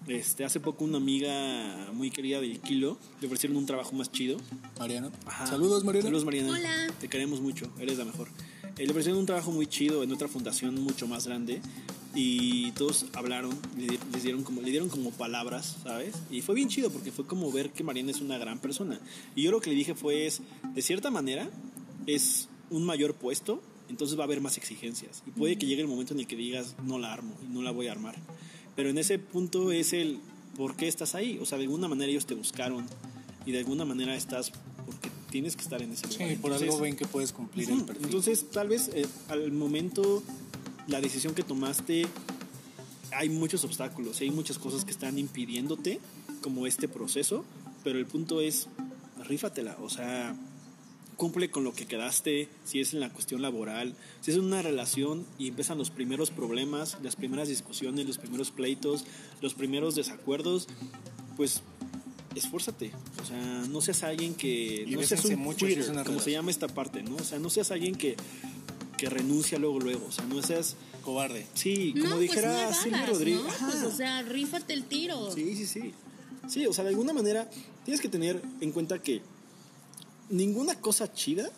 [0.08, 4.38] Este, hace poco una amiga muy querida del Kilo le ofrecieron un trabajo más chido.
[4.80, 5.12] Mariana.
[5.45, 6.06] Saludos, Mariana.
[6.06, 6.52] Saludos, Mariana.
[6.52, 6.93] Hola.
[7.00, 8.30] Te queremos mucho, eres la mejor.
[8.78, 11.62] Eh, le ofrecieron un trabajo muy chido en otra fundación mucho más grande
[12.16, 16.16] y todos hablaron, le, les dieron como, le dieron como palabras, ¿sabes?
[16.32, 19.00] Y fue bien chido porque fue como ver que Mariana es una gran persona.
[19.36, 20.41] Y yo lo que le dije fue, es,
[20.74, 21.50] de cierta manera,
[22.06, 25.24] es un mayor puesto, entonces va a haber más exigencias.
[25.28, 27.62] Y puede que llegue el momento en el que digas, no la armo y no
[27.62, 28.16] la voy a armar.
[28.78, 30.19] Pero en ese punto es el
[30.55, 31.39] por qué estás ahí.
[31.41, 32.86] O sea, de alguna manera ellos te buscaron
[33.45, 34.51] y de alguna manera estás
[34.86, 36.30] porque tienes que estar en ese lugar.
[36.30, 38.05] Sí, por algo ven que puedes cumplir el perfil.
[38.05, 40.23] Entonces, tal vez eh, al momento,
[40.88, 42.05] la decisión que tomaste,
[43.11, 45.99] hay muchos obstáculos, hay muchas cosas que están impidiéndote
[46.41, 47.43] como este proceso,
[47.84, 48.67] pero el punto es,
[49.25, 49.75] rífatela.
[49.82, 50.36] O sea,
[51.18, 54.61] cumple con lo que quedaste, si es en la cuestión laboral, si es en una
[54.61, 59.05] relación y empiezan los primeros problemas, las primeras discusiones, los primeros pleitos,
[59.41, 60.68] los primeros desacuerdos,
[61.36, 61.61] pues
[62.36, 62.91] esfuérzate,
[63.22, 65.65] o sea, no seas alguien que no seas un mucho
[66.05, 67.15] como se llama esta parte, ¿no?
[67.15, 68.15] O sea, no seas alguien que
[68.97, 71.45] que renuncia luego luego, o sea, no seas cobarde.
[71.53, 75.32] Sí, como pues dijera Silvio Rodríguez, pues, o sea, rífate el tiro.
[75.32, 75.93] Sí, sí, sí.
[76.49, 77.49] Sí, o sea, de alguna manera
[77.86, 79.22] tienes que tener en cuenta que
[80.30, 81.49] ninguna cosa chida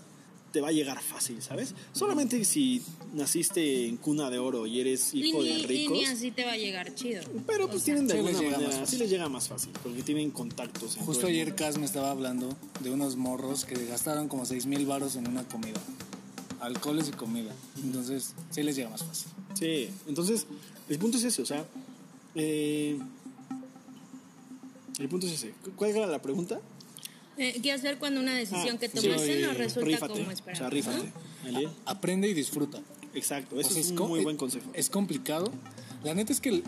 [0.52, 1.76] te va a llegar fácil, ¿sabes?
[1.94, 2.82] Solamente si
[3.14, 5.98] naciste en cuna de oro y eres hijo de ricos.
[5.98, 7.22] Y ni así te va a llegar chido.
[7.46, 10.98] Pero pues tienen de alguna manera, así les llega más fácil, porque tienen contactos.
[10.98, 15.16] Justo ayer Cas me estaba hablando de unos morros que gastaron como 6 mil baros
[15.16, 15.80] en una comida.
[16.60, 17.54] Alcoholes y comida.
[17.84, 19.32] Entonces, sí les llega más fácil.
[19.54, 20.46] Sí, entonces,
[20.90, 21.66] el punto es ese, o sea,
[22.36, 23.00] eh,
[24.98, 25.54] el punto es ese.
[25.76, 26.60] ¿Cuál era la pregunta?
[27.40, 30.54] Eh, ¿Qué hacer cuando una decisión ah, que tomaste no resulta como esperado?
[30.54, 31.10] O sea, rífate.
[31.86, 32.82] Aprende y disfruta.
[33.14, 34.70] Exacto, eso es, un muy buen consejo.
[34.74, 35.50] Es complicado.
[36.04, 36.62] La neta es que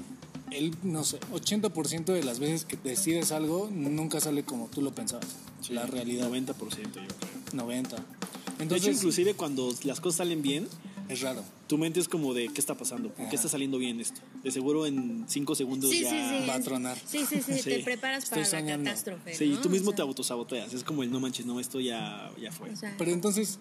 [0.51, 4.95] el, no sé, 80% de las veces que decides algo nunca sale como tú lo
[4.95, 5.27] pensabas.
[5.69, 6.29] la realidad.
[6.29, 7.07] 90% yo creo.
[7.51, 7.97] 90.
[7.97, 10.69] Entonces, de hecho, inclusive cuando las cosas salen bien,
[11.11, 11.43] es raro.
[11.67, 13.09] Tu mente es como de, ¿qué está pasando?
[13.13, 14.21] ¿Por qué está saliendo bien esto?
[14.43, 16.97] De seguro en cinco segundos ya va a tronar.
[17.05, 19.35] Sí, sí, sí, te preparas para la catástrofe.
[19.35, 20.73] Sí, tú mismo te autosaboteas.
[20.73, 22.69] Es como el no manches, no, esto ya, ya fue.
[22.97, 23.59] Pero entonces,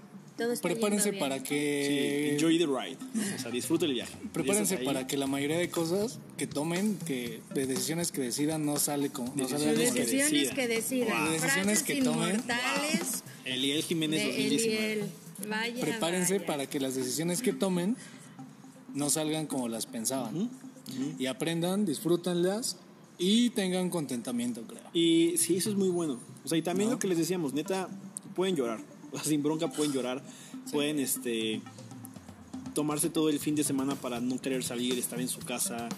[0.62, 2.34] prepárense para que...
[2.34, 2.98] enjoy the ride.
[3.36, 4.16] O sea, disfrute el viaje.
[4.32, 8.78] Prepárense para que la mayoría de cosas que tomen, que de decisiones que decidan, no
[8.78, 9.32] sale como...
[9.36, 11.32] No sale decisiones que decidan.
[11.32, 12.42] Decisiones que tomen.
[13.44, 15.29] Eliel Jiménez 2019.
[15.80, 17.96] Prepárense para que las decisiones que tomen
[18.94, 20.50] no salgan como las pensaban.
[21.18, 22.76] Y aprendan, disfrútenlas
[23.16, 24.82] Y tengan contentamiento, creo.
[24.92, 26.18] Y sí, eso es muy bueno.
[26.44, 26.94] O sea, y también ¿No?
[26.94, 27.88] lo que les decíamos, neta,
[28.34, 28.80] pueden llorar.
[29.22, 30.22] Sin bronca pueden llorar.
[30.72, 31.60] Pueden, este,
[32.74, 35.88] tomarse todo el fin de semana para no querer salir, estar en su casa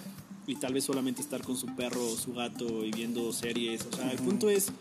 [0.47, 3.87] y tal vez solamente estar con su perro o su gato y viendo series.
[3.87, 4.73] O sea, el punto es,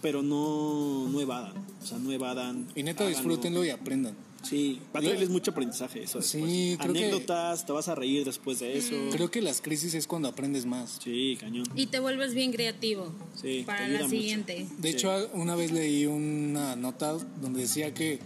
[0.00, 1.54] pero no, no evadan.
[1.82, 2.66] O sea, no evadan.
[2.74, 3.16] Y neta, háganlo.
[3.18, 4.14] disfrútenlo y aprendan.
[4.42, 6.22] Sí, va a traerles mucho aprendizaje eso.
[6.22, 8.94] Sí, creo que- Anécdotas, te vas a reír después de eso.
[9.12, 10.98] Creo que las crisis es cuando aprendes más.
[11.02, 11.66] Sí, cañón.
[11.74, 14.10] Y te vuelves bien creativo Sí, para la mucho.
[14.10, 14.66] siguiente.
[14.78, 14.96] De Sí.
[14.96, 17.12] hecho, una vez leí una nota
[17.42, 18.18] donde decía que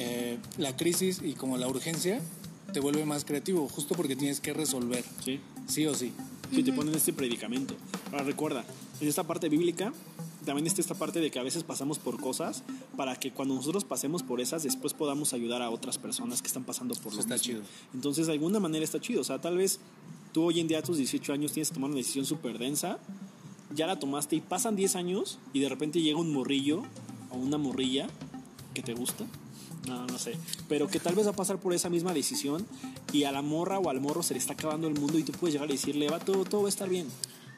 [0.00, 2.20] eh, la crisis y como la urgencia
[2.72, 5.40] te vuelve más creativo, justo porque tienes que resolver, Sí.
[5.66, 6.12] sí o sí.
[6.54, 7.74] que te ponen este predicamento.
[8.10, 8.64] Ahora recuerda,
[9.02, 9.92] en esta parte bíblica
[10.48, 12.64] también está esta parte de que a veces pasamos por cosas
[12.96, 16.64] para que cuando nosotros pasemos por esas después podamos ayudar a otras personas que están
[16.64, 17.44] pasando por lo Eso está mismo.
[17.44, 17.62] chido.
[17.92, 19.78] Entonces de alguna manera está chido, o sea, tal vez
[20.32, 22.98] tú hoy en día a tus 18 años tienes que tomar una decisión súper densa,
[23.74, 26.82] ya la tomaste y pasan 10 años y de repente llega un morrillo
[27.30, 28.08] o una morrilla
[28.72, 29.26] que te gusta.
[29.86, 30.34] No, no sé.
[30.66, 32.66] Pero que tal vez va a pasar por esa misma decisión
[33.12, 35.32] y a la morra o al morro se le está acabando el mundo y tú
[35.32, 37.06] puedes llegar y decirle, va, todo, todo va a estar bien.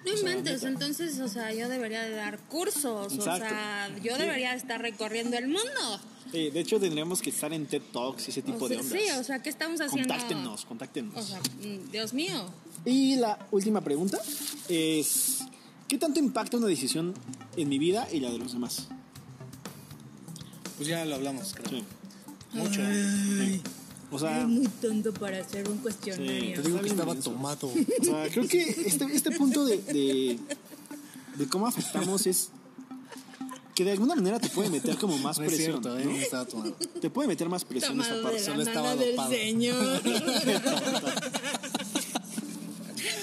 [0.04, 3.44] No O sea, inventes, entonces, o sea, yo debería de dar cursos, Exacto.
[3.44, 4.20] o sea, yo Sí.
[4.22, 6.00] debería de estar recorriendo el mundo.
[6.32, 8.92] Eh, de hecho, tendríamos que estar en TED Talks y ese tipo O de ondas.
[8.92, 10.08] sí, o sea, ¿qué estamos haciendo?
[10.08, 11.16] Contáctenos, contáctenos.
[11.16, 12.48] O sea, mm, Dios mío.
[12.84, 14.18] Y la última pregunta
[14.68, 15.40] es,
[15.88, 17.12] ¿qué tanto impacta una decisión
[17.56, 18.86] en mi vida y la de los demás?
[20.76, 21.68] Pues ya lo hablamos, creo.
[21.80, 21.84] Sí.
[22.52, 22.80] Mucho.
[22.80, 23.60] Sí.
[24.12, 25.82] O sea, muy tonto para hacer un Sí.
[25.82, 26.54] cuestionario.
[26.62, 27.68] Te digo que estaba tomado.
[27.68, 30.38] o sea, creo que este, este punto de, de,
[31.36, 32.50] de cómo afectamos es
[33.74, 35.80] que de alguna manera te puede meter como más No es presión.
[35.82, 36.04] cierto, ¿eh?
[36.04, 36.10] ¿no?
[36.16, 36.72] Estaba tomado.
[37.00, 38.40] Te puede meter más presión esa Tomado de parte.
[38.40, 39.30] la Solo estaba del dopado.
[39.30, 40.02] señor.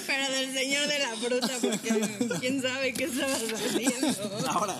[0.06, 4.48] Pero del señor de la fruta, porque quién sabe qué estabas haciendo.
[4.48, 4.78] Ahora,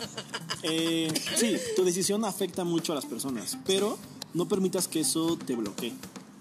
[0.63, 3.99] eh, sí, tu decisión afecta mucho a las personas, pero
[4.35, 5.95] no permitas que eso te bloquee.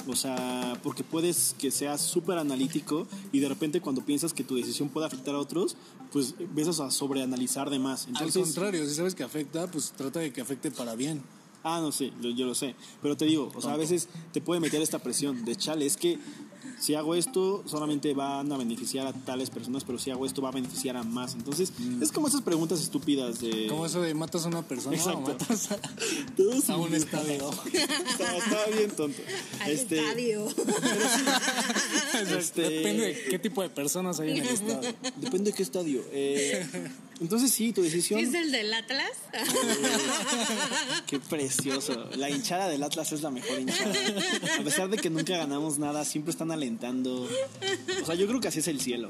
[0.08, 4.56] O sea, porque puedes que seas súper analítico y de repente cuando piensas que tu
[4.56, 5.76] decisión puede afectar a otros,
[6.12, 8.08] pues empiezas a sobreanalizar de más.
[8.16, 11.22] Al contrario, si sabes que afecta, pues trata de que afecte para bien.
[11.64, 12.76] Ah, no sé, yo, yo lo sé.
[13.02, 15.98] Pero te digo, o sea, a veces te puede meter esta presión de chale, es
[15.98, 16.18] que
[16.80, 20.50] si hago esto, solamente van a beneficiar a tales personas, pero si hago esto, va
[20.50, 21.34] a beneficiar a más.
[21.36, 23.68] Entonces, es como esas preguntas estúpidas de.
[23.68, 25.22] Como eso de matas a una persona o Exacto.
[25.22, 25.80] matas a,
[26.38, 27.50] Todos a un estadio.
[28.10, 29.22] Estaba, estaba bien tonto.
[29.62, 30.48] Al Este, estadio.
[32.38, 34.94] Este- Depende de qué tipo de personas hay en el estadio.
[35.18, 36.04] Depende de qué estadio.
[36.12, 36.66] Eh,
[37.20, 38.20] entonces, sí, tu decisión.
[38.20, 39.12] ¿Es el del Atlas?
[41.08, 42.10] Qué precioso.
[42.16, 43.94] La hinchada del Atlas es la mejor hinchada.
[44.60, 47.28] A pesar de que nunca ganamos nada, siempre están alentando.
[48.02, 49.10] O sea, yo creo que así es el cielo.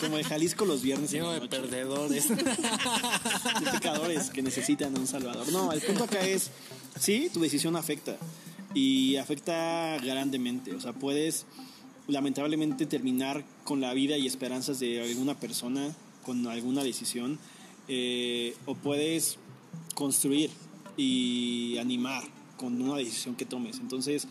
[0.00, 1.12] Como de Jalisco los viernes.
[1.12, 2.28] en Lleno de perdedores.
[2.28, 5.50] de pecadores que necesitan un salvador.
[5.50, 6.50] No, el punto acá es,
[6.98, 8.16] sí, tu decisión afecta
[8.72, 10.74] y afecta grandemente.
[10.74, 11.44] O sea, puedes
[12.06, 15.92] lamentablemente terminar con la vida y esperanzas de alguna persona
[16.26, 17.38] con alguna decisión
[17.86, 19.38] eh, o puedes
[19.94, 20.50] construir
[20.96, 22.24] y animar
[22.56, 23.78] con una decisión que tomes.
[23.78, 24.26] Entonces,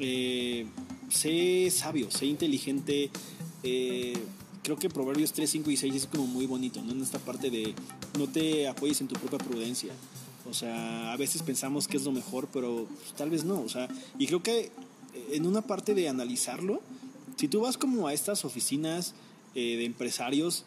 [0.00, 0.66] eh,
[1.08, 3.10] sé sabio, sé inteligente.
[3.62, 4.14] eh,
[4.64, 6.92] creo que Proverbios 3, 5 y 6 es como muy bonito, ¿no?
[6.92, 7.74] En esta parte de
[8.18, 9.92] no te apoyes en tu propia prudencia.
[10.48, 13.60] O sea, a veces pensamos que es lo mejor, pero tal vez no.
[13.60, 14.70] O sea, y creo que eh,
[15.32, 16.82] en una parte de analizarlo,
[17.36, 19.14] si tú vas como a estas oficinas
[19.52, 20.64] de empresarios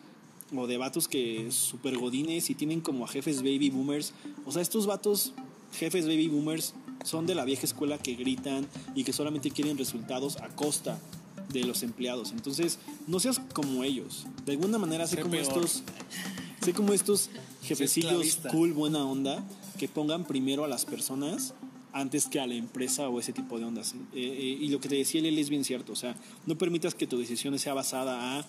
[0.56, 4.14] o de vatos que super godines y tienen como a jefes baby boomers,
[4.46, 5.34] o sea, estos vatos
[5.78, 6.74] jefes baby boomers
[7.04, 11.00] son de la vieja escuela que gritan y que solamente quieren resultados a costa
[11.52, 12.32] de los empleados.
[12.32, 14.26] Entonces, no seas como ellos.
[14.46, 15.44] De alguna manera, sé Sé como peor.
[15.44, 15.84] estos,
[16.62, 17.30] sé como estos
[17.64, 19.44] jefecillos cool, buena onda,
[19.78, 21.54] que pongan primero a las personas
[21.92, 23.94] antes que a la empresa o ese tipo de ondas.
[23.94, 26.96] Eh, eh, y lo que te decía Lili es bien cierto, o sea, no permitas
[26.96, 28.46] que tu decisión sea basada a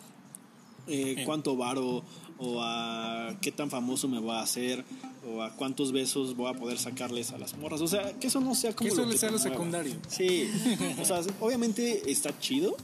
[0.87, 2.03] eh, cuánto varo
[2.39, 4.85] o a qué tan famoso me voy a hacer
[5.27, 7.81] o a cuántos besos voy a poder sacarles a las morras.
[7.81, 9.95] O sea, que eso no sea como Que eso lo le sea lo secundario.
[10.09, 10.51] Sí,
[11.01, 12.77] o sea, obviamente está chido,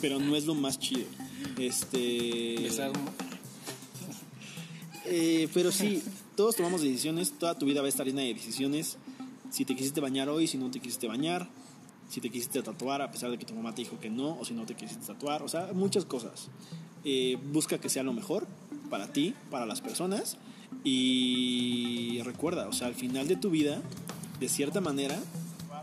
[0.00, 1.06] pero no es lo más chido.
[1.58, 2.92] Este, Besar-
[5.06, 6.02] eh, pero sí,
[6.36, 8.96] todos tomamos decisiones, toda tu vida va a estar llena de decisiones.
[9.50, 11.48] Si te quisiste bañar hoy, si no te quisiste bañar,
[12.08, 14.44] si te quisiste tatuar a pesar de que tu mamá te dijo que no, o
[14.44, 16.48] si no te quisiste tatuar, o sea, muchas cosas.
[17.04, 18.46] Eh, busca que sea lo mejor
[18.90, 20.36] para ti, para las personas
[20.84, 23.80] y recuerda, o sea, al final de tu vida,
[24.38, 25.18] de cierta manera,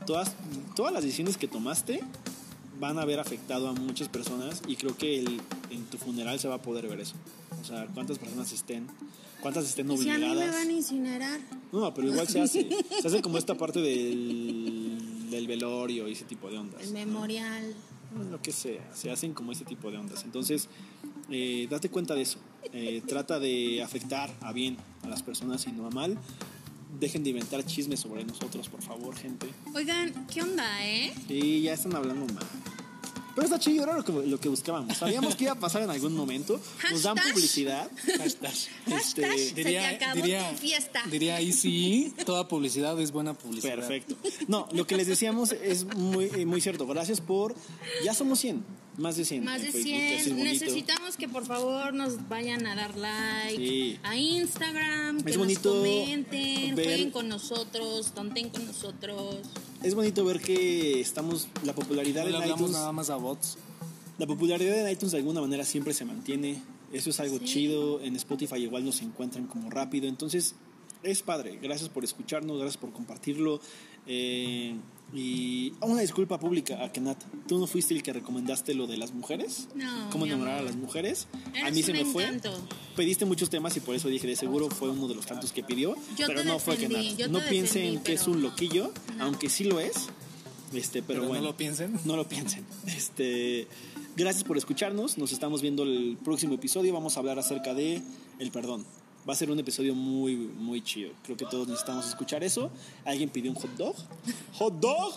[0.06, 0.34] todas,
[0.76, 2.02] todas las decisiones que tomaste
[2.80, 5.42] van a haber afectado a muchas personas y creo que el-
[5.72, 7.16] en tu funeral se va a poder ver eso.
[7.62, 8.86] O sea, cuántas personas estén,
[9.42, 10.56] cuántas estén Si a mí me obligadas.
[10.56, 11.40] van a incinerar.
[11.72, 12.70] No, pero igual se hace.
[13.02, 16.82] Se hace como esta parte del, del velorio y ese tipo de ondas.
[16.84, 17.74] El memorial.
[18.32, 20.24] Lo que sea, se hacen como ese tipo de ondas.
[20.24, 20.70] Entonces,
[21.30, 22.40] eh, date cuenta de eso.
[22.74, 26.18] Eh, trata de afectar a bien a las personas y no a mal.
[27.00, 29.48] Dejen de inventar chismes sobre nosotros, por favor, gente.
[29.74, 31.14] Oigan, ¿qué onda, eh?
[31.28, 32.46] Sí, ya están hablando mal.
[33.38, 34.98] Pero está chido, era lo que, lo que buscábamos.
[34.98, 36.60] Sabíamos que iba a pasar en algún momento.
[36.90, 37.34] Nos dan Hashtag.
[37.36, 37.92] publicidad.
[38.18, 38.54] Hashtag.
[38.90, 39.38] Hashtag.
[39.38, 41.04] Se te acabó tu fiesta.
[41.12, 43.76] Diría ahí sí, toda publicidad es buena publicidad.
[43.76, 44.16] Perfecto.
[44.48, 46.88] No, lo que les decíamos es muy, eh, muy cierto.
[46.88, 47.54] Gracias por.
[48.04, 48.87] Ya somos 100.
[48.98, 49.44] Más de 100.
[49.44, 50.38] Más de Facebook, eso es 100.
[50.38, 50.66] bonito.
[50.66, 54.00] Necesitamos que por favor nos vayan a dar like Sí.
[54.04, 59.38] a Instagram, que Es nos bonito comenten, ver- jueguen con nosotros, tonten con nosotros.
[59.84, 61.48] Es bonito ver que estamos.
[61.64, 62.72] La popularidad No en hablamos iTunes.
[62.74, 63.58] nada más a bots.
[64.18, 66.60] La popularidad de iTunes de alguna manera siempre se mantiene.
[66.92, 67.46] Eso es algo Sí.
[67.46, 68.02] chido.
[68.02, 70.08] En Spotify igual nos encuentran como rápido.
[70.08, 70.56] Entonces,
[71.04, 71.60] es padre.
[71.62, 73.62] Gracias por escucharnos, gracias por compartirlo.
[74.08, 74.76] Eh,
[75.14, 77.18] y una disculpa pública a Kenat.
[77.48, 79.70] ¿Tú no fuiste el que recomendaste lo de las mujeres?
[79.76, 81.28] No, ¿Cómo enamorar a las mujeres?
[81.64, 82.28] a mí se me fue.
[82.96, 85.64] Pediste muchos temas y por eso dije, de seguro fue uno de los tantos que
[85.64, 85.96] pidió.
[86.18, 87.18] Yo pero te no fue defendí, Kenat.
[87.20, 89.26] yo No te piensen defendí, que es un loquillo, No.
[89.26, 90.08] aunque sí lo es.
[90.74, 91.44] Este, pero, Pero bueno.
[91.44, 91.98] no lo piensen.
[92.04, 92.66] No lo piensen.
[92.88, 93.68] Este,
[94.18, 95.18] gracias por escucharnos.
[95.18, 96.94] Nos estamos viendo el próximo episodio.
[96.94, 98.02] Vamos a hablar acerca de
[98.40, 98.86] el perdón.
[99.28, 101.12] Va a ser un episodio muy, muy chido.
[101.24, 102.72] Creo que todos necesitamos escuchar eso.
[103.04, 103.96] Alguien pidió un hot dog.
[104.54, 105.14] ¡Hot dog!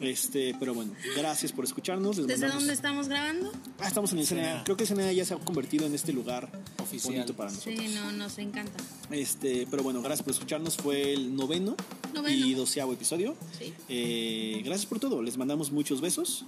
[0.00, 2.16] Este, pero bueno, gracias por escucharnos.
[2.16, 3.52] Les ¿Desde mandamos- dónde estamos grabando?
[3.78, 4.64] Ah, estamos en el Ensenada.
[4.64, 7.12] Creo que Ensenada ya se ha convertido en este lugar Oficial.
[7.14, 7.78] bonito para nosotros.
[7.78, 8.82] Sí, no, nos encanta.
[9.10, 10.76] Este, pero bueno, gracias por escucharnos.
[10.78, 11.76] Fue el noveno,
[12.14, 12.46] Noveno.
[12.46, 13.36] y doceavo episodio.
[13.58, 13.74] Sí.
[13.90, 15.20] Eh, gracias por todo.
[15.22, 16.46] Les mandamos muchos besos.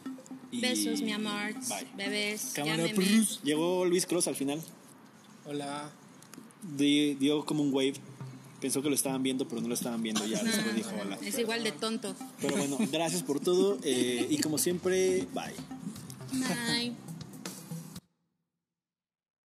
[0.50, 1.52] y- Besos, mi amor.
[1.68, 1.86] Bye.
[1.96, 2.52] Bebés.
[2.54, 2.86] Cámara.
[3.42, 4.60] Llegó Luis Cross al final.
[5.46, 5.90] Hola.
[6.62, 7.94] Di- dio como un wave.
[8.60, 10.24] Pensó que lo estaban viendo, pero no lo estaban viendo.
[10.24, 11.18] Ya después dijo hola.
[11.24, 12.14] es igual de tonto.
[12.40, 13.78] Pero bueno, gracias por todo.
[13.82, 15.52] eh, y como siempre, bye.
[16.32, 16.92] Bye.